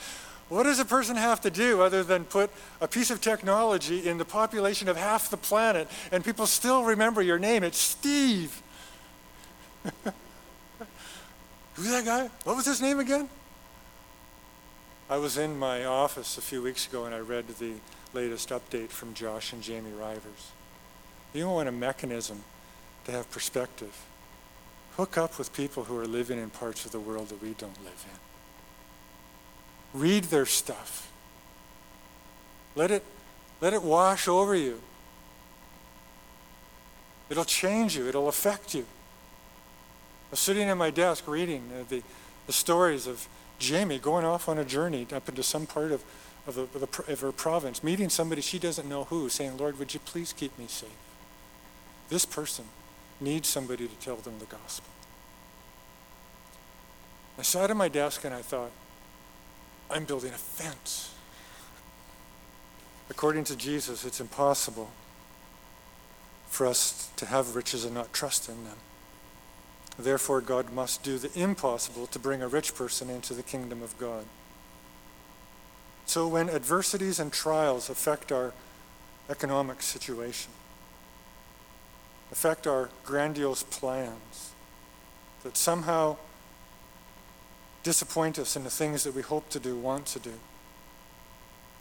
what 0.49 0.63
does 0.63 0.79
a 0.79 0.85
person 0.85 1.15
have 1.15 1.41
to 1.41 1.51
do 1.51 1.81
other 1.81 2.03
than 2.03 2.23
put 2.25 2.49
a 2.81 2.87
piece 2.87 3.11
of 3.11 3.21
technology 3.21 4.07
in 4.07 4.17
the 4.17 4.25
population 4.25 4.87
of 4.89 4.97
half 4.97 5.29
the 5.29 5.37
planet 5.37 5.87
and 6.11 6.25
people 6.25 6.47
still 6.47 6.83
remember 6.83 7.21
your 7.21 7.37
name? 7.37 7.63
It's 7.63 7.77
Steve. 7.77 8.63
Who's 11.75 11.91
that 11.91 12.05
guy? 12.05 12.29
What 12.43 12.55
was 12.55 12.65
his 12.65 12.81
name 12.81 12.99
again? 12.99 13.29
I 15.09 15.17
was 15.17 15.39
in 15.39 15.57
my 15.57 15.85
office 15.85 16.37
a 16.37 16.41
few 16.41 16.61
weeks 16.61 16.85
ago 16.85 17.05
and 17.05 17.15
I 17.15 17.19
read 17.19 17.47
the 17.47 17.73
latest 18.13 18.49
update 18.49 18.89
from 18.89 19.15
Josh 19.15 19.53
and 19.53 19.63
Jamie 19.63 19.89
Rivers. 19.91 20.51
You 21.33 21.49
want 21.49 21.67
a 21.67 21.71
mechanism 21.71 22.43
to 23.05 23.11
have 23.11 23.29
perspective. 23.31 24.05
Hook 24.97 25.17
up 25.17 25.39
with 25.39 25.51
people 25.51 25.85
who 25.85 25.97
are 25.97 26.05
living 26.05 26.37
in 26.37 26.51
parts 26.51 26.85
of 26.85 26.91
the 26.91 26.99
world 26.99 27.29
that 27.29 27.41
we 27.41 27.53
don't 27.53 27.83
live 27.83 28.05
in. 29.93 29.99
Read 29.99 30.25
their 30.25 30.45
stuff. 30.45 31.11
Let 32.75 32.91
it, 32.91 33.03
let 33.61 33.73
it 33.73 33.81
wash 33.81 34.27
over 34.27 34.55
you. 34.55 34.79
It'll 37.31 37.45
change 37.45 37.97
you, 37.97 38.07
it'll 38.07 38.27
affect 38.27 38.75
you. 38.75 38.81
I 38.81 40.31
was 40.31 40.39
sitting 40.39 40.69
at 40.69 40.77
my 40.77 40.91
desk 40.91 41.27
reading 41.27 41.63
uh, 41.73 41.83
the, 41.89 42.03
the 42.45 42.53
stories 42.53 43.07
of 43.07 43.27
Jamie 43.59 43.99
going 43.99 44.25
off 44.25 44.49
on 44.49 44.57
a 44.57 44.65
journey 44.65 45.05
up 45.13 45.29
into 45.29 45.43
some 45.43 45.67
part 45.67 45.91
of, 45.91 46.03
of, 46.47 46.55
the, 46.55 46.61
of, 46.61 46.71
the, 46.79 47.11
of 47.11 47.19
her 47.19 47.31
province, 47.31 47.83
meeting 47.83 48.09
somebody 48.09 48.41
she 48.41 48.57
doesn't 48.57 48.87
know 48.87 49.03
who, 49.05 49.29
saying, 49.29 49.57
Lord, 49.57 49.77
would 49.77 49.93
you 49.93 49.99
please 49.99 50.33
keep 50.33 50.57
me 50.57 50.65
safe? 50.67 50.89
This 52.09 52.25
person 52.25 52.65
needs 53.21 53.47
somebody 53.47 53.87
to 53.87 53.95
tell 53.95 54.15
them 54.15 54.39
the 54.39 54.45
gospel. 54.45 54.89
I 57.37 57.41
sat 57.41 57.69
at 57.69 57.77
my 57.77 57.87
desk 57.87 58.25
and 58.25 58.33
I 58.33 58.41
thought, 58.41 58.71
I'm 59.91 60.05
building 60.05 60.31
a 60.31 60.37
fence. 60.37 61.13
According 63.09 63.45
to 63.45 63.55
Jesus, 63.55 64.05
it's 64.05 64.19
impossible 64.19 64.91
for 66.49 66.67
us 66.67 67.09
to 67.15 67.25
have 67.25 67.55
riches 67.55 67.85
and 67.85 67.93
not 67.93 68.13
trust 68.13 68.49
in 68.49 68.63
them. 68.65 68.77
Therefore, 69.99 70.39
God 70.39 70.71
must 70.71 71.03
do 71.03 71.17
the 71.17 71.37
impossible 71.37 72.07
to 72.07 72.19
bring 72.19 72.41
a 72.41 72.47
rich 72.47 72.73
person 72.73 73.09
into 73.09 73.33
the 73.33 73.43
kingdom 73.43 73.83
of 73.83 73.97
God. 73.97 74.23
So, 76.05 76.25
when 76.25 76.49
adversities 76.49 77.19
and 77.19 77.33
trials 77.33 77.89
affect 77.89 78.31
our 78.31 78.53
economic 79.29 79.81
situation, 79.81 80.51
affect 82.31 82.65
our 82.65 82.89
grandiose 83.03 83.63
plans, 83.63 84.51
that 85.43 85.57
somehow 85.57 86.15
disappoint 87.83 88.39
us 88.39 88.55
in 88.55 88.63
the 88.63 88.69
things 88.69 89.03
that 89.03 89.13
we 89.13 89.21
hope 89.21 89.49
to 89.49 89.59
do, 89.59 89.75
want 89.75 90.05
to 90.07 90.19
do, 90.19 90.33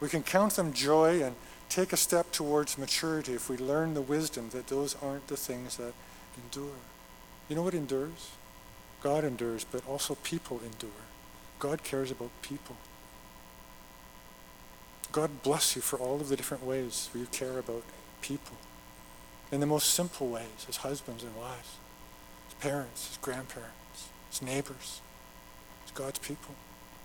we 0.01 0.09
can 0.09 0.25
count 0.25 0.55
them 0.55 0.73
joy 0.73 1.23
and 1.23 1.37
take 1.69 1.93
a 1.93 1.97
step 1.97 2.33
towards 2.33 2.79
maturity 2.79 3.35
if 3.35 3.49
we 3.49 3.57
learn 3.57 3.95
the 3.95 4.03
wisdom 4.03 4.49
that 4.51 4.67
those 4.67 4.97
aren't 5.03 5.29
the 5.29 5.37
things 5.37 5.77
that 5.77 5.93
endure. 6.43 6.75
You 7.49 7.57
know 7.57 7.63
what 7.63 7.75
endures? 7.75 8.31
God 9.03 9.25
endures, 9.25 9.65
but 9.65 9.87
also 9.89 10.17
people 10.17 10.61
endure. 10.65 10.91
God 11.59 11.83
cares 11.83 12.11
about 12.11 12.31
people. 12.43 12.77
God 15.13 15.43
bless 15.43 15.75
you 15.75 15.83
for 15.83 15.99
all 15.99 16.21
of 16.21 16.29
the 16.29 16.37
different 16.37 16.65
ways 16.65 17.09
where 17.13 17.23
you 17.23 17.29
care 17.33 17.59
about 17.59 17.83
people. 18.21 18.57
In 19.51 19.61
the 19.61 19.67
most 19.67 19.91
simple 19.95 20.29
ways, 20.29 20.67
as 20.69 20.79
husbands 20.79 21.23
and 21.23 21.35
wives, 21.35 21.77
as 22.49 22.55
parents, 22.55 23.09
as 23.13 23.17
grandparents, 23.17 24.09
as 24.31 24.43
neighbors, 24.43 25.01
as 25.87 25.91
God's 25.93 26.19
people. 26.19 26.55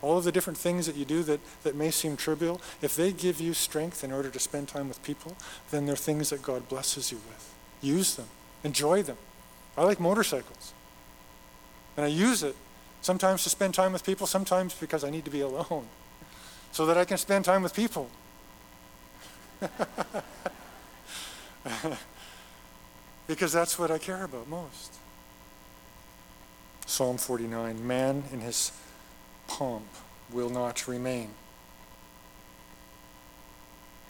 All 0.02 0.18
of 0.18 0.26
the 0.26 0.34
different 0.34 0.60
things 0.60 0.86
that 0.86 0.98
you 0.98 1.06
do 1.06 1.24
that, 1.24 1.40
that 1.64 1.76
may 1.76 1.90
seem 1.90 2.18
trivial, 2.18 2.60
if 2.82 2.98
they 2.98 3.14
give 3.14 3.40
you 3.40 3.54
strength 3.54 4.04
in 4.04 4.12
order 4.12 4.30
to 4.30 4.40
spend 4.40 4.68
time 4.68 4.90
with 4.90 5.02
people, 5.02 5.38
then 5.72 5.86
they're 5.86 5.96
things 5.96 6.30
that 6.32 6.42
God 6.42 6.68
blesses 6.68 7.10
you 7.10 7.20
with. 7.30 7.54
Use 7.82 8.16
them. 8.16 8.28
Enjoy 8.66 9.02
them. 9.02 9.18
I 9.78 9.84
like 9.84 10.00
motorcycles. 10.00 10.74
And 11.98 12.06
I 12.06 12.10
use 12.10 12.44
it 12.44 12.56
sometimes 13.02 13.44
to 13.44 13.50
spend 13.50 13.74
time 13.74 13.94
with 13.94 14.06
people, 14.06 14.28
sometimes 14.28 14.74
because 14.74 15.04
I 15.04 15.10
need 15.10 15.26
to 15.26 15.32
be 15.32 15.42
alone 15.42 15.88
so 16.72 16.86
that 16.86 16.98
I 16.98 17.06
can 17.06 17.18
spend 17.18 17.46
time 17.46 17.64
with 17.64 17.74
people. 17.76 18.10
because 23.28 23.52
that's 23.52 23.78
what 23.80 23.92
I 23.92 23.98
care 23.98 24.24
about 24.24 24.48
most. 24.50 24.96
Psalm 26.86 27.18
49 27.18 27.88
Man 27.88 28.24
in 28.32 28.42
his 28.42 28.72
pomp 29.48 29.86
will 30.32 30.50
not 30.50 30.88
remain. 30.88 31.30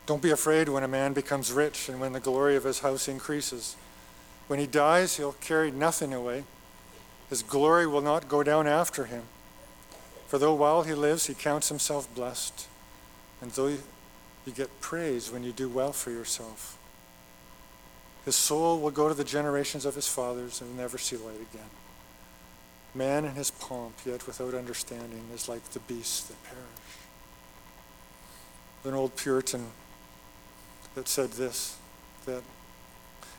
Don't 0.05 0.21
be 0.21 0.31
afraid 0.31 0.67
when 0.67 0.83
a 0.83 0.87
man 0.87 1.13
becomes 1.13 1.51
rich 1.51 1.87
and 1.87 1.99
when 1.99 2.13
the 2.13 2.19
glory 2.19 2.55
of 2.55 2.63
his 2.63 2.79
house 2.79 3.07
increases. 3.07 3.75
When 4.53 4.59
he 4.59 4.67
dies, 4.67 5.17
he'll 5.17 5.33
carry 5.41 5.71
nothing 5.71 6.13
away. 6.13 6.43
His 7.27 7.41
glory 7.41 7.87
will 7.87 8.03
not 8.03 8.29
go 8.29 8.43
down 8.43 8.67
after 8.67 9.05
him. 9.05 9.23
For 10.27 10.37
though 10.37 10.53
while 10.53 10.83
he 10.83 10.93
lives, 10.93 11.25
he 11.25 11.33
counts 11.33 11.69
himself 11.69 12.07
blessed, 12.13 12.67
and 13.41 13.49
though 13.49 13.69
you 13.69 14.53
get 14.53 14.79
praise 14.79 15.31
when 15.31 15.43
you 15.43 15.53
do 15.53 15.67
well 15.67 15.91
for 15.91 16.11
yourself, 16.11 16.77
his 18.25 18.35
soul 18.35 18.79
will 18.79 18.91
go 18.91 19.07
to 19.09 19.15
the 19.15 19.23
generations 19.23 19.85
of 19.85 19.95
his 19.95 20.07
fathers 20.07 20.61
and 20.61 20.77
never 20.77 20.99
see 20.99 21.17
light 21.17 21.41
again. 21.51 21.71
Man 22.93 23.25
in 23.25 23.33
his 23.33 23.49
pomp, 23.49 23.95
yet 24.05 24.27
without 24.27 24.53
understanding, 24.53 25.23
is 25.33 25.49
like 25.49 25.63
the 25.71 25.79
beasts 25.79 26.25
that 26.25 26.43
perish. 26.43 26.61
An 28.85 28.93
old 28.93 29.15
Puritan 29.15 29.65
that 30.93 31.07
said 31.07 31.31
this 31.31 31.75
that 32.27 32.43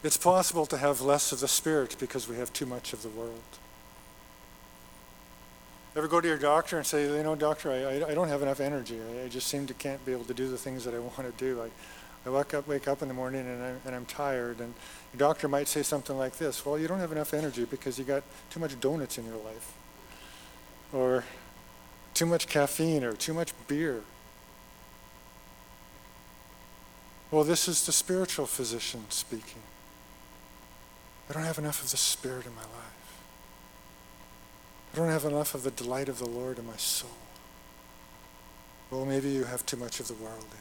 it's 0.04 0.18
possible 0.18 0.66
to 0.66 0.76
have 0.76 1.00
less 1.00 1.32
of 1.32 1.40
the 1.40 1.48
Spirit 1.48 1.96
because 1.98 2.28
we 2.28 2.36
have 2.36 2.52
too 2.52 2.66
much 2.66 2.92
of 2.92 3.02
the 3.02 3.08
world. 3.08 3.40
Ever 5.96 6.08
go 6.08 6.20
to 6.20 6.28
your 6.28 6.36
doctor 6.36 6.76
and 6.76 6.86
say, 6.86 7.04
you 7.04 7.22
know, 7.22 7.34
doctor, 7.34 7.70
I, 7.70 8.10
I 8.10 8.14
don't 8.14 8.28
have 8.28 8.42
enough 8.42 8.60
energy. 8.60 8.98
I, 9.00 9.24
I 9.24 9.28
just 9.28 9.46
seem 9.46 9.66
to 9.66 9.74
can't 9.74 10.04
be 10.04 10.12
able 10.12 10.24
to 10.24 10.34
do 10.34 10.48
the 10.48 10.58
things 10.58 10.84
that 10.84 10.94
I 10.94 10.98
want 11.00 11.16
to 11.16 11.32
do. 11.38 11.62
I, 11.62 11.70
I 12.28 12.30
wake 12.30 12.52
up, 12.52 12.68
wake 12.68 12.86
up 12.86 13.00
in 13.00 13.08
the 13.08 13.14
morning 13.14 13.46
and, 13.46 13.62
I, 13.62 13.72
and 13.86 13.94
I'm 13.94 14.04
tired. 14.04 14.60
And 14.60 14.74
your 15.14 15.18
doctor 15.18 15.48
might 15.48 15.68
say 15.68 15.82
something 15.82 16.18
like 16.18 16.36
this, 16.36 16.66
well, 16.66 16.78
you 16.78 16.86
don't 16.86 16.98
have 16.98 17.12
enough 17.12 17.32
energy 17.32 17.64
because 17.64 17.98
you 17.98 18.04
got 18.04 18.22
too 18.50 18.60
much 18.60 18.78
donuts 18.80 19.16
in 19.16 19.24
your 19.24 19.36
life. 19.36 19.72
Or 20.92 21.24
too 22.12 22.26
much 22.26 22.46
caffeine 22.46 23.04
or 23.04 23.14
too 23.14 23.32
much 23.32 23.52
beer. 23.68 24.02
Well, 27.30 27.44
this 27.44 27.68
is 27.68 27.86
the 27.86 27.92
spiritual 27.92 28.46
physician 28.46 29.06
speaking. 29.08 29.62
I 31.28 31.32
don't 31.32 31.44
have 31.44 31.58
enough 31.58 31.82
of 31.82 31.90
the 31.90 31.96
Spirit 31.96 32.46
in 32.46 32.54
my 32.54 32.62
life. 32.62 33.22
I 34.92 34.96
don't 34.96 35.08
have 35.08 35.24
enough 35.24 35.54
of 35.54 35.62
the 35.62 35.70
delight 35.70 36.08
of 36.08 36.18
the 36.18 36.28
Lord 36.28 36.58
in 36.58 36.66
my 36.66 36.76
soul. 36.76 37.10
Well, 38.90 39.04
maybe 39.04 39.30
you 39.30 39.44
have 39.44 39.66
too 39.66 39.76
much 39.76 39.98
of 39.98 40.08
the 40.08 40.14
world 40.14 40.46
in 40.50 40.58
it. 40.58 40.60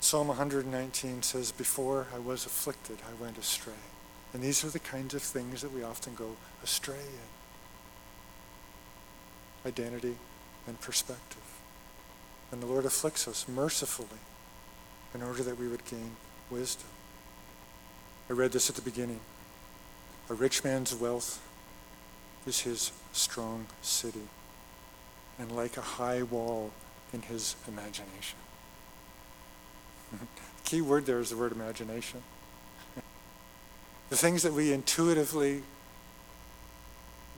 Psalm 0.00 0.28
119 0.28 1.22
says, 1.22 1.50
Before 1.50 2.06
I 2.14 2.18
was 2.18 2.46
afflicted, 2.46 2.98
I 3.08 3.20
went 3.20 3.38
astray. 3.38 3.72
And 4.32 4.42
these 4.42 4.64
are 4.64 4.70
the 4.70 4.78
kinds 4.78 5.14
of 5.14 5.22
things 5.22 5.62
that 5.62 5.72
we 5.72 5.82
often 5.82 6.14
go 6.14 6.36
astray 6.62 6.94
in 6.94 7.26
identity 9.66 10.14
and 10.66 10.80
perspective. 10.80 11.42
And 12.52 12.62
the 12.62 12.66
Lord 12.66 12.84
afflicts 12.84 13.26
us 13.26 13.48
mercifully 13.48 14.20
in 15.14 15.22
order 15.22 15.42
that 15.42 15.58
we 15.58 15.66
would 15.66 15.84
gain 15.86 16.12
wisdom. 16.50 16.88
I 18.28 18.32
read 18.32 18.52
this 18.52 18.68
at 18.68 18.76
the 18.76 18.82
beginning. 18.82 19.20
A 20.28 20.34
rich 20.34 20.64
man's 20.64 20.94
wealth 20.94 21.40
is 22.46 22.60
his 22.60 22.92
strong 23.12 23.66
city, 23.82 24.28
and 25.38 25.52
like 25.52 25.76
a 25.76 25.82
high 25.82 26.22
wall 26.22 26.72
in 27.12 27.22
his 27.22 27.54
imagination. 27.68 28.38
the 30.12 30.18
key 30.64 30.80
word 30.80 31.06
there 31.06 31.20
is 31.20 31.30
the 31.30 31.36
word 31.36 31.52
imagination. 31.52 32.22
the 34.10 34.16
things 34.16 34.42
that 34.42 34.52
we 34.52 34.72
intuitively 34.72 35.62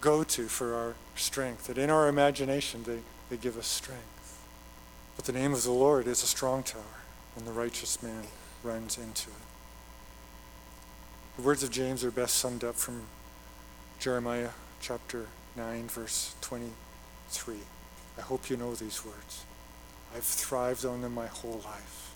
go 0.00 0.24
to 0.24 0.46
for 0.46 0.74
our 0.74 0.94
strength, 1.16 1.66
that 1.66 1.76
in 1.76 1.90
our 1.90 2.08
imagination 2.08 2.84
they, 2.84 3.00
they 3.28 3.36
give 3.36 3.58
us 3.58 3.66
strength. 3.66 4.38
But 5.16 5.26
the 5.26 5.32
name 5.32 5.52
of 5.52 5.64
the 5.64 5.72
Lord 5.72 6.06
is 6.06 6.22
a 6.22 6.26
strong 6.26 6.62
tower, 6.62 6.82
and 7.36 7.46
the 7.46 7.52
righteous 7.52 8.02
man 8.02 8.24
runs 8.62 8.96
into 8.96 9.30
it. 9.30 9.36
The 11.38 11.44
words 11.44 11.62
of 11.62 11.70
James 11.70 12.04
are 12.04 12.10
best 12.10 12.34
summed 12.34 12.64
up 12.64 12.74
from 12.74 13.02
Jeremiah 14.00 14.50
chapter 14.82 15.26
9, 15.56 15.86
verse 15.86 16.34
23. 16.40 17.54
I 18.18 18.20
hope 18.20 18.50
you 18.50 18.56
know 18.56 18.74
these 18.74 19.04
words. 19.04 19.44
I've 20.14 20.24
thrived 20.24 20.84
on 20.84 21.00
them 21.00 21.14
my 21.14 21.28
whole 21.28 21.62
life. 21.64 22.12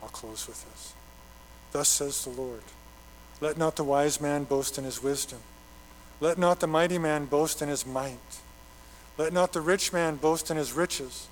I'll 0.00 0.08
close 0.08 0.46
with 0.46 0.64
this. 0.70 0.94
Thus 1.72 1.88
says 1.88 2.24
the 2.24 2.30
Lord 2.30 2.62
Let 3.40 3.58
not 3.58 3.74
the 3.74 3.84
wise 3.84 4.20
man 4.20 4.44
boast 4.44 4.78
in 4.78 4.84
his 4.84 5.02
wisdom 5.02 5.40
let 6.20 6.38
not 6.38 6.60
the 6.60 6.66
mighty 6.66 6.98
man 6.98 7.26
boast 7.26 7.62
in 7.62 7.68
his 7.68 7.86
might. 7.86 8.18
Let 9.16 9.32
not 9.32 9.52
the 9.52 9.60
rich 9.60 9.92
man 9.92 10.16
boast 10.16 10.50
in 10.50 10.56
his 10.56 10.72
riches. 10.72 11.28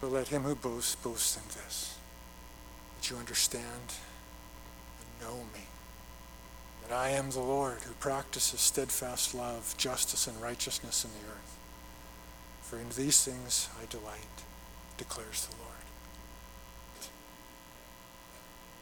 But 0.00 0.12
let 0.12 0.28
him 0.28 0.42
who 0.42 0.54
boasts 0.54 0.94
boast 0.96 1.36
in 1.36 1.42
this 1.48 1.96
that 2.96 3.10
you 3.10 3.16
understand 3.16 3.62
and 3.64 4.11
know 5.22 5.36
me. 5.54 5.64
That 6.86 6.94
I 6.94 7.10
am 7.10 7.30
the 7.30 7.40
Lord 7.40 7.78
who 7.82 7.92
practices 7.94 8.60
steadfast 8.60 9.34
love, 9.34 9.74
justice, 9.78 10.26
and 10.26 10.40
righteousness 10.40 11.04
in 11.04 11.10
the 11.10 11.32
earth. 11.32 11.56
For 12.62 12.78
in 12.78 12.88
these 12.90 13.24
things 13.24 13.68
I 13.80 13.86
delight, 13.86 14.42
declares 14.98 15.46
the 15.46 15.56
Lord. 15.56 15.71